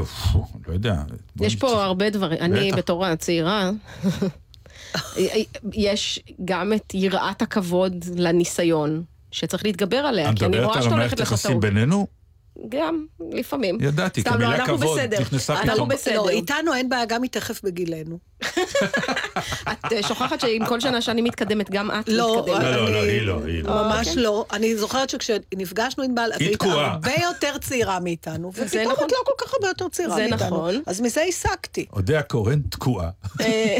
[0.69, 1.03] לא יודע.
[1.41, 2.39] יש פה הרבה דברים.
[2.41, 2.73] אני.
[2.73, 3.71] בתור הצעירה,
[5.73, 10.83] יש גם את יראת הכבוד לניסיון, שצריך להתגבר עליה, את כי אני מדברת רואה על
[10.83, 11.75] שאתה המערכת הולכת יחסים לחטאות.
[11.75, 12.20] בינינו?
[12.69, 13.79] גם, לפעמים.
[13.81, 15.21] ידעתי, כי לא, אנחנו כבוד בסדר.
[15.21, 15.89] נכנסה אנחנו פתאום.
[15.89, 16.15] בסדר.
[16.17, 18.19] לא, איתנו אין בעיה, גם היא תכף בגילנו.
[19.73, 22.63] את אה, שוכחת שעם כל שנה שאני מתקדמת, גם את לא, מתקדמת.
[22.63, 23.71] לא, לא, לא, אני- היא לא, היא לא.
[23.71, 24.23] ממש אוקיי.
[24.23, 24.45] לא.
[24.53, 26.63] אני זוכרת שכשנפגשנו עם בעל, אז היא היית.
[26.63, 29.07] הרבה יותר צעירה מאיתנו, זה ופתאום נכון.
[29.07, 30.47] את לא כל כך הרבה יותר צעירה זה מאיתנו.
[30.47, 30.83] נכון.
[30.87, 31.87] אז מזה הסקתי.
[31.93, 33.11] אודיה קורן תקועה.
[33.41, 33.77] אה,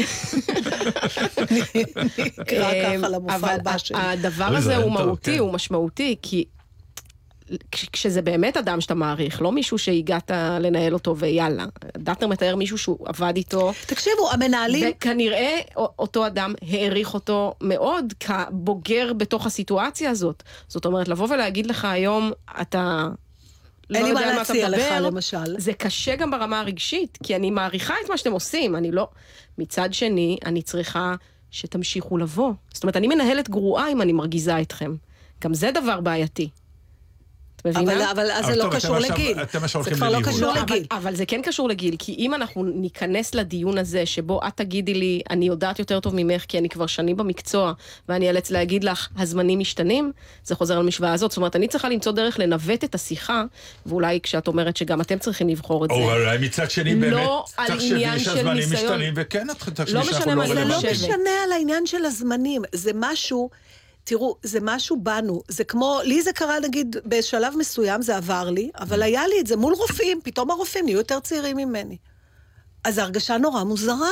[2.39, 3.97] נקרא ככה למופע אבל הבא שלי.
[4.01, 5.39] הדבר הזה זה הוא מהותי, כן.
[5.39, 6.45] הוא משמעותי, כי
[7.71, 11.65] כש- כשזה באמת אדם שאתה מעריך, לא מישהו שהגעת לנהל אותו ויאללה.
[11.97, 14.91] דטנר מתאר מישהו שהוא עבד איתו, תקשיבו, המנהלים...
[14.97, 20.43] וכנראה אותו אדם העריך אותו מאוד כבוגר בתוך הסיטואציה הזאת.
[20.67, 22.31] זאת אומרת, לבוא ולהגיד לך היום,
[22.61, 23.07] אתה...
[23.89, 25.59] לא אין לי מה להציע לך, מדבר, למשל.
[25.59, 29.07] זה קשה גם ברמה הרגשית, כי אני מעריכה את מה שאתם עושים, אני לא...
[29.57, 31.15] מצד שני, אני צריכה
[31.51, 32.53] שתמשיכו לבוא.
[32.73, 34.95] זאת אומרת, אני מנהלת גרועה אם אני מרגיזה אתכם.
[35.43, 36.49] גם זה דבר בעייתי.
[37.61, 38.11] את מבינה?
[38.11, 39.41] אבל, אבל אז אבל זה לא קשור לגיל.
[39.41, 40.21] אתם עכשיו זה כבר לא.
[40.23, 40.85] קשור לא, אבל, לגיל.
[40.91, 45.21] אבל זה כן קשור לגיל, כי אם אנחנו ניכנס לדיון הזה, שבו את תגידי לי,
[45.29, 47.73] אני יודעת יותר טוב ממך, כי אני כבר שנים במקצוע,
[48.09, 50.11] ואני אאלץ להגיד לך, הזמנים משתנים,
[50.43, 51.31] זה חוזר למשוואה הזאת.
[51.31, 53.43] זאת אומרת, אני צריכה למצוא דרך לנווט את השיחה,
[53.85, 55.95] ואולי כשאת אומרת שגם אתם צריכים לבחור את זה.
[55.95, 58.91] או אולי מצד שני באמת, לא על תחשבי עניין של שהזמנים ניסיון.
[58.91, 60.59] משתנים, וכן, את תחשבי לא שאנחנו לא מה זה לא.
[60.59, 60.93] רלוונטיים.
[60.93, 63.49] משנה על העניין של הזמנים, זה משהו...
[64.11, 65.41] תראו, זה משהו בנו.
[65.47, 69.47] זה כמו, לי זה קרה, נגיד, בשלב מסוים זה עבר לי, אבל היה לי את
[69.47, 71.97] זה מול רופאים, פתאום הרופאים נהיו יותר צעירים ממני.
[72.83, 74.11] אז הרגשה נורא מוזרה.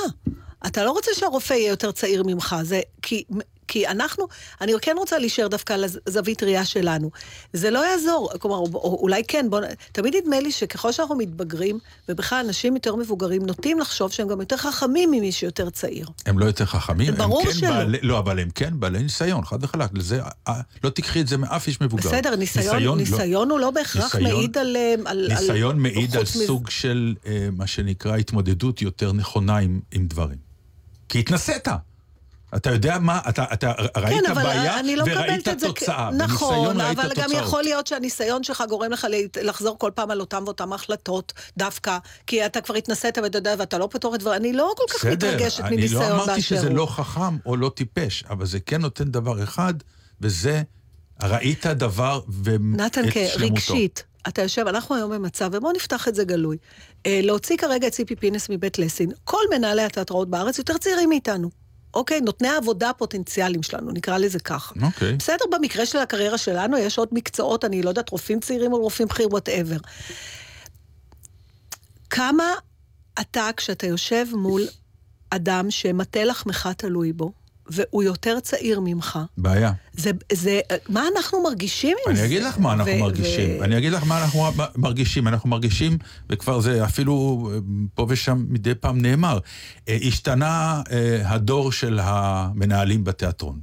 [0.68, 3.24] אתה לא רוצה שהרופא יהיה יותר צעיר ממך, זה כי,
[3.70, 4.28] כי אנחנו,
[4.62, 7.12] אני כן רוצה להישאר דווקא על הזווית ראייה שלנו.
[7.54, 9.60] זה לא יעזור, כלומר, או, או, אולי כן, בוא,
[9.92, 14.58] תמיד נדמה לי שככל שאנחנו מתבגרים, ובכלל אנשים יותר מבוגרים נוטים לחשוב שהם גם יותר
[14.58, 16.08] חכמים ממי שיותר צעיר.
[16.26, 17.70] הם לא יותר חכמים, ברור הם כן שלא.
[17.70, 19.90] בעלי, לא, אבל הם כן בעלי ניסיון, חד וחלק.
[19.94, 22.10] לזה, אה, לא תיקחי את זה מאף איש מבוגר.
[22.10, 22.98] בסדר, ניסיון, לא.
[22.98, 24.76] ניסיון הוא לא בהכרח ניסיון- מעיד על...
[24.76, 29.80] אה, על ניסיון על, מעיד על סוג של אה, מה שנקרא התמודדות יותר נכונה עם,
[29.92, 30.38] עם דברים.
[31.10, 31.68] כי התנסית.
[32.56, 36.12] אתה יודע מה, אתה, אתה ראית כן, בעיה אני לא וראית תוצאה.
[36.12, 37.44] נכון, אבל גם תוצאות.
[37.44, 39.08] יכול להיות שהניסיון שלך גורם לך
[39.42, 41.98] לחזור כל פעם על אותם ואותם החלטות, דווקא,
[42.28, 45.06] כי אתה כבר התנסית ואתה יודע, ואתה לא פתור את דבר, אני לא כל כך
[45.06, 46.78] מתרגשת אני מניסיון לא אמרתי באשר שזה הוא.
[46.78, 49.74] לא חכם או לא טיפש, אבל זה כן נותן דבר אחד,
[50.22, 50.62] וזה,
[51.24, 53.46] ראית דבר ואת נתן, שלמותו.
[53.46, 56.58] רגשית, אתה יושב, אנחנו היום במצב, ובואו נפתח את זה גלוי.
[57.06, 61.50] אה, להוציא כרגע את ציפי פינס מבית לסין, כל מנהלי התיאטראות בארץ יותר צעירים מאיתנו.
[61.94, 62.22] אוקיי?
[62.22, 64.76] נותני העבודה הפוטנציאליים שלנו, נקרא לזה ככה.
[64.82, 65.14] אוקיי.
[65.14, 69.08] בסדר, במקרה של הקריירה שלנו יש עוד מקצועות, אני לא יודעת, רופאים צעירים או רופאים
[69.08, 69.78] בכירים, וואטאבר.
[72.10, 72.54] כמה
[73.22, 74.62] אתה, כשאתה יושב מול
[75.30, 77.32] אדם שמטה לחמך תלוי בו,
[77.72, 79.72] והוא יותר צעיר ממך, בעיה.
[79.94, 80.60] זה, זה,
[80.90, 82.22] מה אנחנו מרגישים עם זה?
[82.22, 83.60] אני אגיד לך מה אנחנו ו- מרגישים.
[83.60, 84.44] ו- אני אגיד לך מה אנחנו
[84.76, 85.28] מרגישים.
[85.28, 85.98] אנחנו מרגישים,
[86.30, 87.58] וכבר זה אפילו אה,
[87.96, 89.40] פה ושם מדי פעם נאמר,
[89.90, 93.60] אה, השתנה אה, הדור של המנהלים בתיאטרון.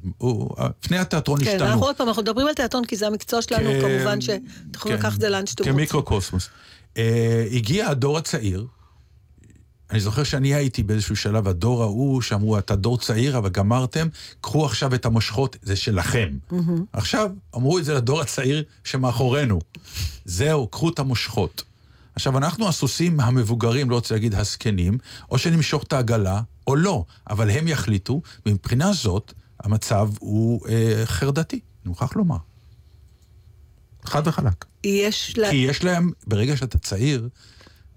[0.81, 1.65] פני התיאטרון כן, השתנו.
[1.67, 4.43] אנחנו עוד פעם, אנחנו מדברים על תיאטרון כי זה המקצוע שלנו, כ- כמובן שאתם
[4.75, 5.75] יכולים כן, לקחת את זה לאן שאתם רוצים.
[5.75, 6.49] כמיקרוקוסמוס.
[7.53, 8.67] הגיע הדור הצעיר,
[9.91, 14.09] אני זוכר שאני הייתי באיזשהו שלב, הדור ההוא, שאמרו, אתה דור צעיר, אבל גמרתם,
[14.41, 16.28] קחו עכשיו את המושכות, זה שלכם.
[16.51, 16.84] מהמם.
[16.93, 19.59] עכשיו, אמרו את זה לדור הצעיר שמאחורינו.
[20.24, 21.62] זהו, קחו את המושכות.
[22.14, 24.99] עכשיו, אנחנו הסוסים המבוגרים, לא רוצה להגיד הזקנים,
[25.30, 31.57] או שנמשוך את העגלה, או לא, אבל הם יחליטו, ומבחינה זאת, המצב הוא אה, חרדתי,
[31.57, 32.37] אני מוכרח לומר.
[34.05, 34.64] חד וחלק.
[34.84, 35.51] יש לה...
[35.51, 37.28] כי יש להם, ברגע שאתה צעיר,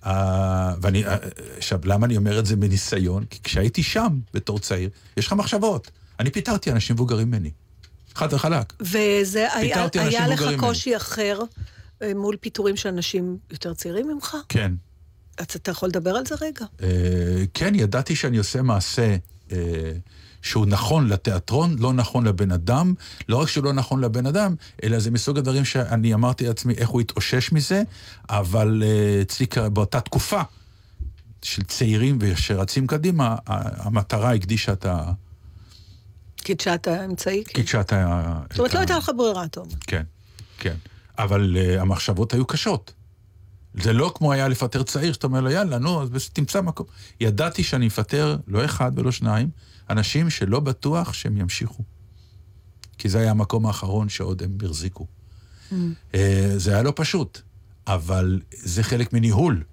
[0.03, 0.07] uh,
[0.81, 1.17] ואני, אה,
[1.57, 3.25] עכשיו, למה אני אומר את זה מניסיון?
[3.25, 5.91] כי כשהייתי שם, בתור צעיר, יש לך מחשבות.
[6.19, 7.51] אני פיטרתי אנשים מבוגרים ממני.
[8.15, 8.73] חד וחלק.
[8.79, 11.39] וזה היה, היה לך קושי אחר
[12.01, 14.37] אה, מול פיטורים של אנשים יותר צעירים ממך?
[14.49, 14.71] כן.
[15.37, 16.65] אז אתה יכול לדבר על זה רגע?
[16.77, 16.83] Uh,
[17.53, 19.15] כן, ידעתי שאני עושה מעשה
[19.49, 19.53] uh,
[20.41, 22.93] שהוא נכון לתיאטרון, לא נכון לבן אדם.
[23.29, 26.89] לא רק שהוא לא נכון לבן אדם, אלא זה מסוג הדברים שאני אמרתי לעצמי איך
[26.89, 27.83] הוא התאושש מזה,
[28.29, 30.41] אבל uh, אצלי כ- באותה תקופה
[31.41, 35.11] של צעירים ושרצים קדימה, המטרה הקדישה את ה...
[36.35, 37.43] קידשה את האמצעי?
[37.43, 37.53] כן.
[37.53, 38.33] קידשה את ה...
[38.49, 39.73] זאת אומרת, לא הייתה לך ברירה, אתה אומר.
[39.87, 40.03] כן,
[40.57, 40.75] כן.
[41.17, 42.93] אבל uh, המחשבות היו קשות.
[43.73, 46.85] זה לא כמו היה לפטר צעיר, שאתה אומר לו, יאללה, נו, אז תמצא מקום.
[47.19, 49.49] ידעתי שאני מפטר, לא אחד ולא שניים,
[49.89, 51.83] אנשים שלא בטוח שהם ימשיכו.
[52.97, 55.07] כי זה היה המקום האחרון שעוד הם החזיקו.
[56.15, 57.41] אה, זה היה לא פשוט,
[57.87, 59.63] אבל זה חלק מניהול.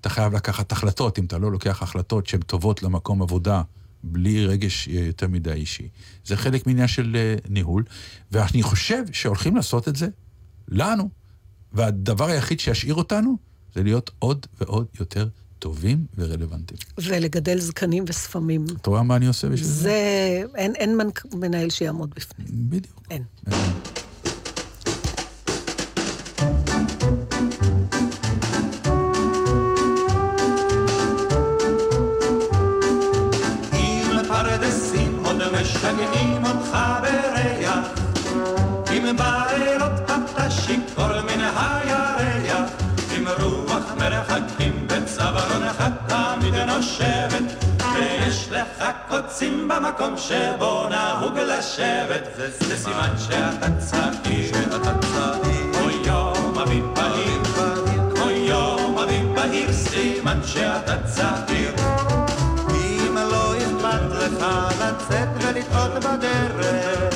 [0.00, 3.62] אתה חייב לקחת החלטות, אם אתה לא לוקח החלטות שהן טובות למקום עבודה,
[4.04, 5.88] בלי רגש אה, יותר מדי אישי.
[6.24, 7.84] זה חלק מעניין של אה, ניהול,
[8.32, 10.08] ואני חושב שהולכים לעשות את זה
[10.68, 11.10] לנו,
[11.72, 13.36] והדבר היחיד שישאיר אותנו
[13.74, 15.28] זה להיות עוד ועוד יותר
[15.62, 16.78] טובים ורלוונטיים.
[16.98, 18.64] ולגדל זקנים ושפמים.
[18.80, 19.74] אתה רואה מה אני עושה בשביל זה?
[19.82, 19.92] זה...
[20.54, 22.46] אין, אין מנק- מנהל שיעמוד בפנים.
[22.50, 23.02] בדיוק.
[23.10, 23.22] אין.
[23.48, 23.52] אם
[46.76, 47.64] נושבת,
[47.94, 54.52] ויש לך קוצים במקום שבו נהוג לשבת, זה סימן שאתה צעיר,
[55.72, 57.42] כמו יום אביב בהיר,
[58.14, 61.72] כמו יום אביב בהיר, סימן שאתה צעיר.
[62.70, 64.46] אם לא אכפת לך
[64.80, 67.14] לצאת ולטעות בדרך,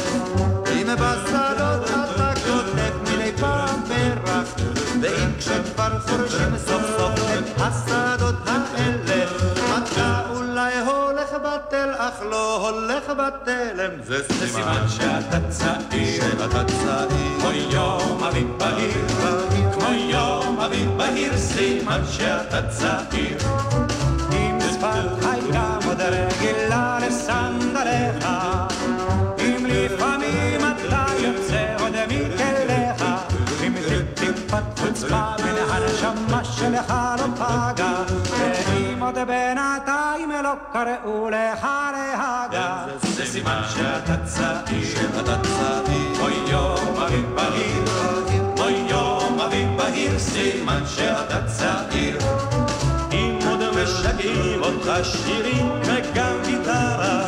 [0.73, 4.55] אם בשדות אתה כותב מדי פעם פרח,
[5.03, 7.86] ואם כשכבר חורשים סוף סוף את השדות
[11.57, 19.09] בטל, אך לא הולך בתלם, זה סימן שאתה צעיר, שאתה צעיר, כמו יום אביב בהיר,
[19.73, 23.39] כמו יום אביב בהיר, סימן שאתה צעיר.
[24.33, 28.27] אם שפת הייתה עוד רגילה לסנדליך,
[40.73, 42.85] קראו לך להגה.
[43.03, 46.21] זה סימן שאתה צעיר, שאתה צעיר.
[46.21, 47.85] אוי יום אביב בהיר,
[48.59, 52.19] אוי יום אביב בהיר, סימן שאתה צעיר.
[53.13, 57.25] אם עוד משגעים אותך שירים וגם גיטרה,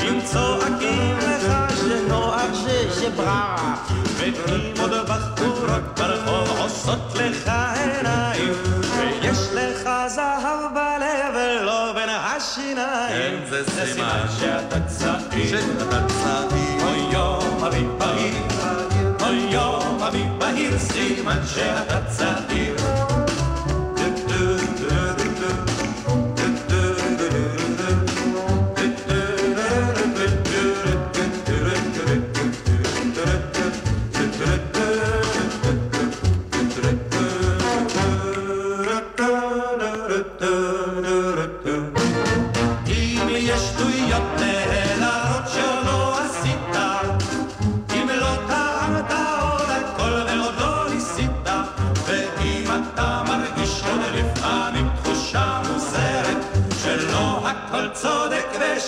[0.00, 3.74] אם צועקים לך שנוח ששבררה,
[4.16, 4.32] ואם
[4.80, 8.52] עוד בחורות ברחוב עושות לך עיניים,
[12.54, 18.34] השיניים, זה סימן שאתה צעיר, שאתה צעיר, אוי יום אביב בהיר,
[19.20, 23.03] אוי יום אביב בהיר, סימן שאתה צעיר.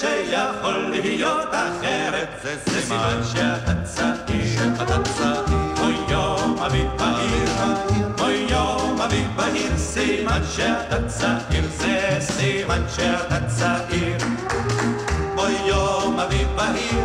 [0.00, 7.48] צודק ושיכול להיות אחרת, זה סימן שאתה צעיר, שאתה צעיר, אוי יום אביב בהיר,
[8.20, 14.16] אוי יום אביב בהיר, סימן שאתה צעיר, זה סימן שאתה צעיר.
[15.36, 17.04] אוי יום אביב בהיר,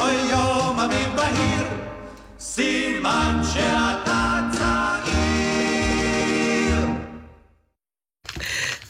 [0.00, 1.66] אוי יום אביב בהיר,
[2.38, 4.17] סימן שאתה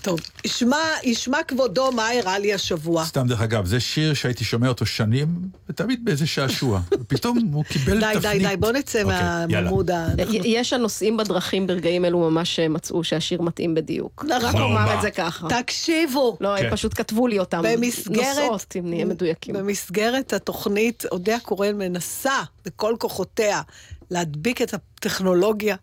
[0.03, 3.05] טוב, ישמע, ישמע כבודו מה הראה לי השבוע.
[3.05, 5.29] סתם דרך אגב, זה שיר שהייתי שומע אותו שנים,
[5.69, 6.81] ותמיד באיזה שעשוע.
[7.01, 8.43] ופתאום הוא קיבל די, תפנית.
[8.43, 9.47] די, די, בוא נצא אוקיי, יאללה.
[9.47, 10.09] מהעמוד ה...
[10.45, 14.25] יש הנוסעים בדרכים ברגעים אלו ממש מצאו שהשיר מתאים בדיוק.
[14.31, 14.61] רק נכון.
[14.61, 15.49] נאמר את זה ככה.
[15.49, 16.37] תקשיבו.
[16.41, 16.71] לא, הם כן.
[16.71, 17.63] פשוט כתבו לי אותם.
[17.65, 19.55] במסגרת, נוסעות, אם נהיה מדויקים.
[19.55, 23.63] במסגרת התוכנית, אודיה קורן מנסה בכל כוחותיה
[24.11, 25.77] להדביק את הטכנולוגיה.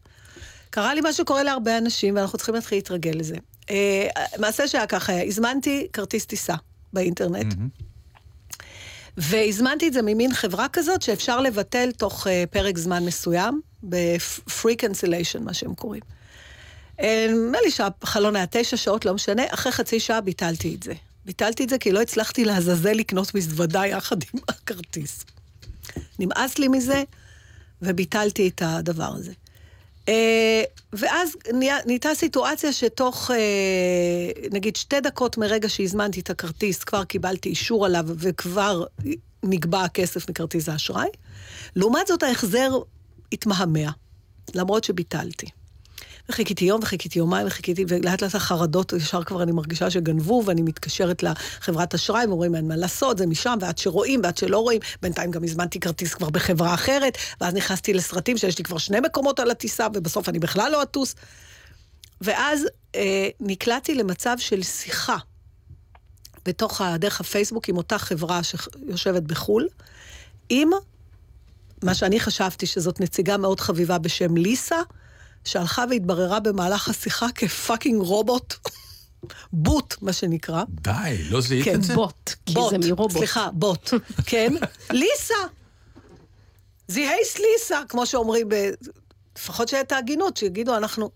[0.69, 3.35] קרה לי מה שקורה להרבה אנשים, ואנחנו צריכים להתחיל להתרגל לזה.
[3.69, 4.07] אה,
[4.39, 6.55] מעשה שהיה ככה, הזמנתי כרטיס טיסה
[6.93, 7.53] באינטרנט,
[9.17, 15.39] והזמנתי את זה ממין חברה כזאת שאפשר לבטל תוך אה, פרק זמן מסוים, ב-free cancellation,
[15.39, 16.01] מה שהם קוראים.
[16.99, 20.93] אה, נדמה לי שהחלון היה תשע שעות, לא משנה, אחרי חצי שעה ביטלתי את זה.
[21.25, 25.25] ביטלתי את זה כי לא הצלחתי לעזאזל לקנות מזוודה יחד עם הכרטיס.
[26.19, 27.03] נמאס לי מזה,
[27.81, 29.31] וביטלתי את הדבר הזה.
[30.09, 31.35] אה, ואז
[31.85, 38.05] נהייתה סיטואציה שתוך, אה, נגיד, שתי דקות מרגע שהזמנתי את הכרטיס, כבר קיבלתי אישור עליו
[38.07, 38.83] וכבר
[39.43, 41.07] נגבה הכסף מכרטיס האשראי.
[41.75, 42.69] לעומת זאת, ההחזר
[43.31, 43.91] התמהמה,
[44.55, 45.47] למרות שביטלתי.
[46.29, 51.23] וחיכיתי יום וחיכיתי יומיים וחיכיתי, ולאט לאט החרדות, ישר כבר אני מרגישה שגנבו, ואני מתקשרת
[51.23, 54.81] לחברת אשראי, ואומרים, אין מה לעשות, זה משם, ועד שרואים, ועד שלא רואים.
[55.01, 59.39] בינתיים גם הזמנתי כרטיס כבר בחברה אחרת, ואז נכנסתי לסרטים שיש לי כבר שני מקומות
[59.39, 61.15] על הטיסה, ובסוף אני בכלל לא אטוס.
[62.21, 65.17] ואז אה, נקלעתי למצב של שיחה
[66.45, 69.67] בתוך, דרך הפייסבוק עם אותה חברה שיושבת בחו"ל,
[70.49, 70.69] עם
[71.83, 74.81] מה שאני חשבתי שזאת נציגה מאוד חביבה בשם ליסה,
[75.45, 78.53] שהלכה והתבררה במהלך השיחה כפאקינג רובוט,
[79.53, 80.63] בוט, מה שנקרא.
[80.69, 81.95] די, לא זיהית כן, את זה?
[81.95, 83.17] בוט, כי בוט, זה מרובוט.
[83.17, 83.89] סליחה, בוט,
[84.29, 84.53] כן?
[84.91, 85.33] ליסה.
[86.87, 88.55] זיהייס ליסה, כמו שאומרים, ב...
[89.37, 91.09] לפחות את ההגינות, שיגידו, אנחנו...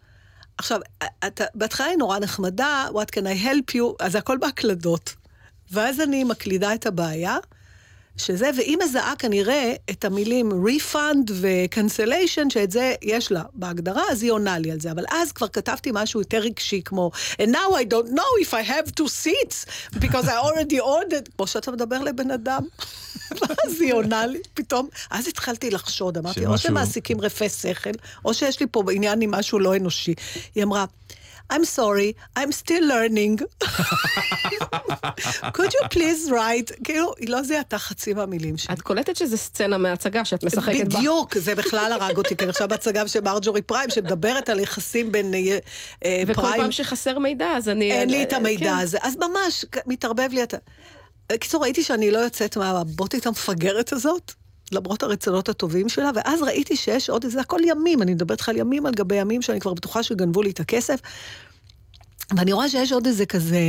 [0.58, 0.80] עכשיו,
[1.28, 5.16] אתה, בהתחלה היא נורא נחמדה, what can I help you, אז הכל בהקלדות.
[5.72, 7.38] ואז אני מקלידה את הבעיה,
[8.20, 14.32] שזה, והיא מזהה כנראה את המילים refund ו-cancellation, שאת זה יש לה בהגדרה, אז היא
[14.32, 14.92] עונה לי על זה.
[14.92, 17.12] אבל אז כבר כתבתי משהו יותר רגשי, כמו,
[17.42, 19.66] and now I don't know if I have two seats,
[19.96, 22.64] because I already ordered, כמו שאתה מדבר לבן אדם.
[23.42, 27.90] ואז היא עונה לי, פתאום, אז התחלתי לחשוד, אמרתי, או שמשהו- שמעסיקים רפי שכל,
[28.26, 30.14] או שיש לי פה עניין עם משהו לא אנושי.
[30.56, 30.86] היא אמרה,
[31.54, 33.40] I'm sorry, I'm still learning.
[35.58, 36.84] could you please write?
[36.84, 38.74] כאילו, היא לא זיהתה חצי מהמילים שלי.
[38.74, 41.00] את קולטת שזה סצנה מההצגה שאת משחקת בה.
[41.00, 45.12] בדיוק, זה בכלל הרג אותי, כי אני עכשיו בהצגה של מרג'ורי פריים, שמדברת על יחסים
[45.12, 45.58] בין אה,
[46.06, 46.62] אה, וכל פריים...
[46.62, 47.92] פעם שחסר מידע, אז אני...
[47.92, 48.78] אין לי את המידע כן.
[48.78, 48.98] הזה.
[49.02, 50.58] אז ממש, מתערבב לי אתה...
[51.32, 54.34] בקיצור, ראיתי שאני לא יוצאת מהבוטית המפגרת הזאת,
[54.72, 58.58] למרות הרצונות הטובים שלה, ואז ראיתי שיש עוד איזה, הכל ימים, אני מדברת איתך על
[58.58, 61.00] ימים על גבי ימים, שאני כבר בטוחה שגנבו לי את הכסף.
[62.38, 63.60] ואני רואה שיש עוד איזה כזה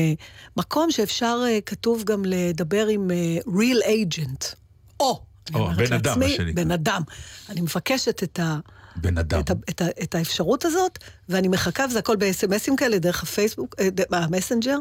[0.56, 4.54] מקום שאפשר, אה, כתוב גם לדבר עם אה, real agent.
[5.00, 6.64] או, אני או, אומרת בן אדם, לעצמי, מה שנקרא.
[6.64, 7.02] בן אדם.
[7.48, 8.58] אני מבקשת את ה...
[8.96, 9.40] בן אדם.
[9.40, 10.98] את, ה, את, ה, את האפשרות הזאת,
[11.28, 14.78] ואני מחכה, וזה הכל ב-SMSים כאלה, דרך הפייסבוק, אה, המסנג'ר,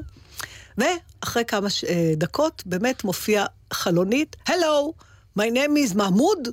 [0.77, 1.85] ואחרי כמה ש...
[2.17, 4.93] דקות באמת מופיע חלונית, Hello,
[5.37, 6.47] my name is מחמוד,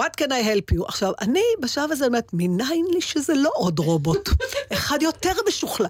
[0.00, 0.84] what can I help you?
[0.88, 4.28] עכשיו, אני בשלב הזה אומרת, מניין לי שזה לא עוד רובוט,
[4.72, 5.86] אחד יותר משוכלל.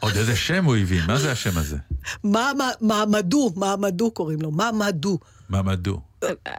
[0.00, 1.76] עוד איזה שם הוא הביא, מה זה השם הזה?
[2.80, 5.18] מעמדו, מעמדו קוראים לו, מעמדו.
[5.48, 6.00] מעמדו.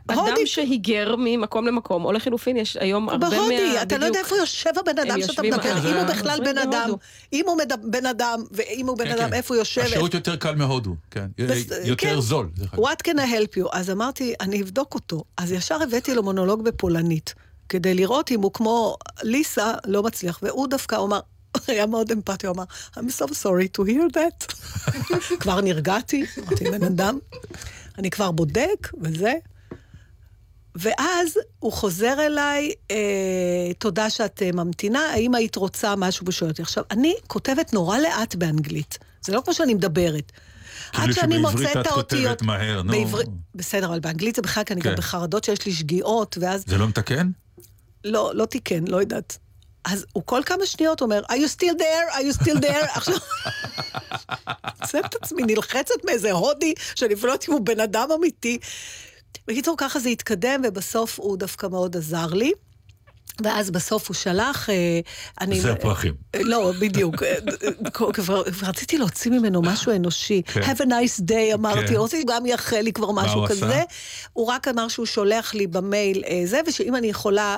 [0.08, 3.36] אדם שהיגר ממקום למקום, או לחילופין, יש היום הרבה מה...
[3.36, 4.20] בהודי, אתה לא יודע.
[4.20, 6.90] איפה יושב הבן אדם שאתה מדבר, אה, אם הוא בכלל בן אדם.
[7.34, 9.34] אם הוא בן אדם, ואם הוא בן כן, אדם, כן.
[9.34, 9.82] איפה הוא יושב.
[9.82, 11.26] השירות יותר קל מהודו, כן.
[11.38, 12.20] בס- יותר כן.
[12.22, 12.50] זול.
[12.76, 13.68] What can I help you?
[13.72, 15.24] אז אמרתי, אני אבדוק אותו.
[15.38, 17.34] אז ישר הבאתי לו מונולוג בפולנית,
[17.70, 20.40] כדי לראות אם הוא כמו ליסה, לא מצליח.
[20.44, 21.20] והוא דווקא אמר,
[21.68, 22.64] היה מאוד אמפתי, הוא אמר,
[22.96, 24.54] I'm so sorry to hear that.
[25.40, 27.20] כבר נרגעתי, אמרתי, בן אדם,
[27.98, 29.34] אני כבר בודק, וזה.
[30.76, 32.96] ואז הוא חוזר אליי, אה,
[33.80, 36.62] תודה שאת אה, ממתינה, האם היית רוצה משהו ושואל אותי.
[36.62, 40.32] עכשיו, אני כותבת נורא לאט באנגלית, זה לא כמו שאני מדברת.
[40.92, 42.24] כאילו עד שאני שבעברית מוצאת את את האותיות...
[42.32, 42.92] כותבת מהר, נו.
[42.92, 44.98] בעברית- בסדר, אבל באנגלית זה בכלל, כי אני גם כן.
[44.98, 46.64] בחרדות שיש לי שגיאות, ואז...
[46.68, 47.30] זה לא מתקן?
[48.04, 49.38] לא, לא תיקן, לא יודעת.
[49.86, 52.16] אז הוא כל כמה שניות אומר, are you still there?
[52.16, 52.88] are you still there?
[52.98, 53.16] עכשיו,
[54.82, 58.58] מוצאת את עצמי נלחצת מאיזה הודי, שאני אפילו לא יודעת אם הוא בן אדם אמיתי.
[59.48, 62.52] בקיצור, ככה זה התקדם, ובסוף הוא דווקא מאוד עזר לי.
[63.44, 65.00] ואז בסוף הוא שלח, אה,
[65.42, 65.62] אני...
[65.62, 66.14] זה הפרחים.
[66.36, 67.16] אה, לא, בדיוק.
[68.14, 70.42] כבר- רציתי להוציא ממנו משהו אנושי.
[70.46, 70.62] כן.
[70.62, 71.96] Have a nice day, אמרתי, כן.
[71.96, 73.66] רציתי גם יאחל לי כבר משהו כזה.
[73.68, 73.84] עשה?
[74.34, 77.58] הוא רק אמר שהוא שולח לי במייל אה, זה, ושאם אני יכולה,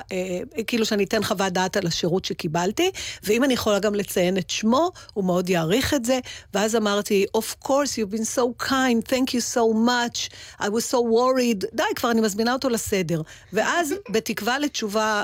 [0.67, 2.91] כאילו שאני אתן חוות דעת על השירות שקיבלתי,
[3.23, 6.19] ואם אני יכולה גם לציין את שמו, הוא מאוד יעריך את זה.
[6.53, 10.29] ואז אמרתי, of course, you've been so kind, thank you so much,
[10.61, 11.65] I was so worried.
[11.73, 13.21] די, כבר אני מזמינה אותו לסדר.
[13.53, 15.23] ואז, בתקווה לתשובה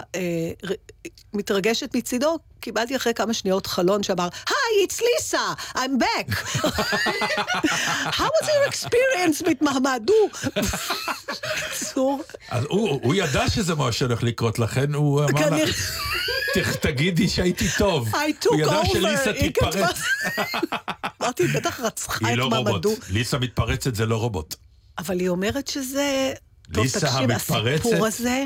[1.34, 6.36] מתרגשת מצידו, קיבלתי אחרי כמה שניות חלון שאמר, היי, it's Lisa, I'm back.
[8.18, 10.14] How was your experience with מעמדו?
[11.68, 15.58] בקיצור, אז הוא ידע שזה מה שהולך לקרות, לכן הוא אמר לה,
[16.56, 18.10] "תח- תגידי שהייתי טוב.
[18.46, 18.82] הוא ידע.
[18.91, 19.98] שליסה היא תתפרץ.
[21.22, 22.64] אמרתי, היא בטח רצחה היא את לא רובוט.
[22.68, 22.96] מעמדו.
[23.10, 24.56] ליסה מתפרצת זה לא רובוט.
[24.98, 26.34] אבל היא אומרת שזה...
[26.74, 27.86] טוב, ליסה תקשיב, המתפרצת?
[27.86, 28.44] הסיפור הזה...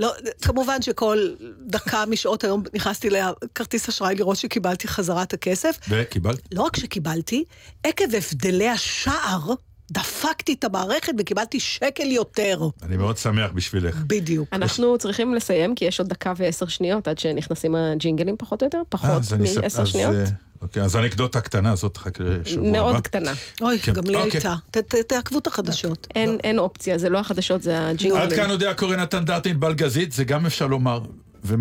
[0.00, 1.18] לא, כמובן שכל
[1.66, 5.78] דקה משעות היום נכנסתי לכרטיס אשראי לראות שקיבלתי חזרה את הכסף.
[5.88, 6.38] וקיבלת?
[6.52, 7.44] לא רק שקיבלתי,
[7.84, 9.54] עקב הבדלי השער,
[9.90, 12.68] דפקתי את המערכת וקיבלתי שקל יותר.
[12.82, 13.96] אני מאוד שמח בשבילך.
[14.06, 14.48] בדיוק.
[14.52, 18.78] אנחנו צריכים לסיים, כי יש עוד דקה ועשר שניות עד שנכנסים הג'ינגלים פחות או יותר,
[18.78, 20.14] אה, פחות אז מעשר אז, שניות.
[20.14, 20.24] אה,
[20.62, 22.72] אוקיי, אז האנקדוטה הקטנה הזאת חכה לשבוע הבא.
[22.72, 23.32] מאוד קטנה.
[23.60, 24.30] אוי, כן, גם לי אוקיי.
[24.32, 24.54] הייתה.
[24.70, 26.06] ת- ת- תעקבו את החדשות.
[26.14, 28.22] אין, אין אופציה, זה לא החדשות, זה הג'ינגלים.
[28.22, 31.00] עד כאן יודע קורא נתן דרטין בלגזית, זה גם אפשר לומר.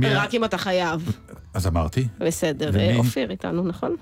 [0.04, 1.12] רק אם אתה חייב.
[1.54, 2.08] אז אמרתי.
[2.20, 3.96] בסדר, אופיר איתנו, נכון?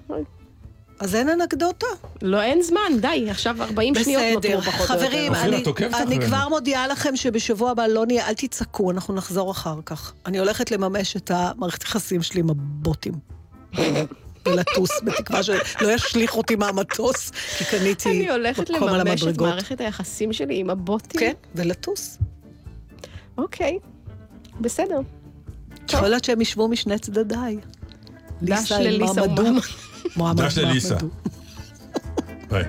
[1.00, 1.86] אז אין אנקדוטה.
[2.22, 5.06] לא, אין זמן, די, עכשיו 40 שניות בסדר, נותרו פחות או יותר.
[5.08, 5.32] חברים,
[5.68, 6.26] אופיר, אני, אני.
[6.26, 10.14] כבר מודיעה לכם שבשבוע הבא לא נהיה, אל תצעקו, אנחנו נחזור אחר כך.
[10.26, 13.14] אני הולכת לממש את המערכת יחסים שלי עם הבוטים.
[14.48, 19.48] ולטוס, בתקווה שלא ישליך אותי מהמטוס, כי קניתי אני הולכת מקום על לממש את המדרגות.
[19.50, 21.20] מערכת היחסים שלי עם הבוטים?
[21.20, 22.18] כן, ולטוס.
[23.38, 23.80] אוקיי,
[24.62, 25.00] בסדר.
[25.94, 27.58] יכול להיות שהם ישבו משני צדדיי.
[28.42, 29.42] דש לליסה מעמדו.
[29.42, 29.62] ומעמד.
[30.16, 30.96] מועמד דש לליסה.
[32.50, 32.64] ביי.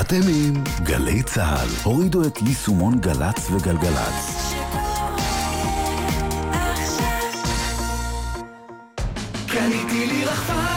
[0.00, 1.68] אתם עם גלי צה"ל.
[1.82, 4.54] הורידו את יישומון גל"צ וגלגלצ.
[9.46, 10.67] קניתי לי רחפן,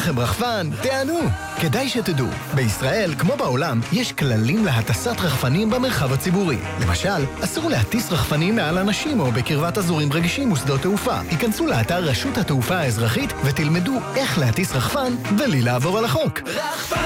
[0.00, 0.70] לכם רחפן?
[0.82, 1.18] תענו!
[1.60, 6.58] כדאי שתדעו, בישראל, כמו בעולם, יש כללים להטסת רחפנים במרחב הציבורי.
[6.80, 11.20] למשל, אסור להטיס רחפנים מעל אנשים או בקרבת אזורים רגישים ושדות תעופה.
[11.20, 16.40] היכנסו לאתר רשות התעופה האזרחית ותלמדו איך להטיס רחפן בלי לעבור על החוק.
[16.46, 16.96] רחפן,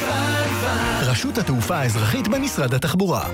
[0.00, 1.10] פן, פן.
[1.10, 3.24] רשות התעופה האזרחית במשרד התחבורה.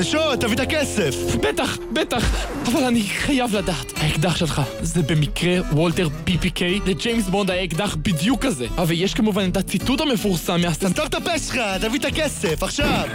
[0.00, 1.36] זה שו, תביא את הכסף!
[1.36, 3.92] בטח, בטח, אבל אני חייב לדעת.
[3.96, 6.62] האקדח שלך, זה במקרה וולטר PPK?
[6.86, 8.66] לג'יימס בונד היה אקדח בדיוק כזה.
[8.78, 10.88] אבל יש כמובן את הציטוט המפורסם מהסטנ...
[10.88, 13.08] תסגור את הפה שלך, תביא את הכסף, עכשיו!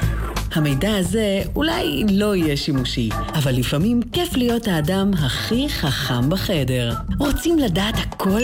[0.55, 6.93] המידע הזה אולי לא יהיה שימושי, אבל לפעמים כיף להיות האדם הכי חכם בחדר.
[7.19, 8.41] רוצים לדעת הכל?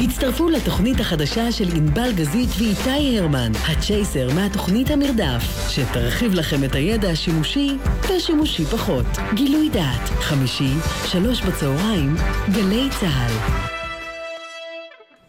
[0.00, 7.10] הצטרפו לתוכנית החדשה של ענבל גזית ואיתי הרמן, הצ'ייסר מהתוכנית המרדף, שתרחיב לכם את הידע
[7.10, 7.76] השימושי
[8.08, 9.06] ושימושי פחות.
[9.34, 10.72] גילוי דעת, חמישי,
[11.06, 12.14] שלוש בצהריים,
[12.52, 13.32] גלי צה"ל.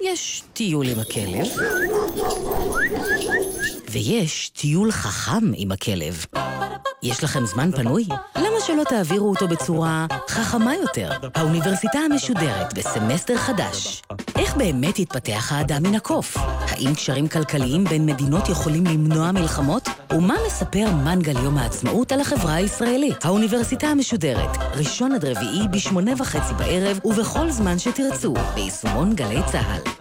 [0.01, 1.47] יש טיול עם הכלב,
[3.91, 6.25] ויש טיול חכם עם הכלב.
[7.03, 8.07] יש לכם זמן פנוי?
[8.35, 11.11] למה שלא תעבירו אותו בצורה חכמה יותר?
[11.35, 14.01] האוניברסיטה המשודרת בסמסטר חדש.
[14.37, 16.37] איך באמת יתפתח האדם מן הקוף?
[16.37, 19.89] האם קשרים כלכליים בין מדינות יכולים למנוע מלחמות?
[20.11, 23.25] ומה מספר מנגל יום העצמאות על החברה הישראלית?
[23.25, 30.00] האוניברסיטה המשודרת, ראשון עד רביעי בשמונה וחצי בערב ובכל זמן שתרצו, ביישומון גלי צה"ל.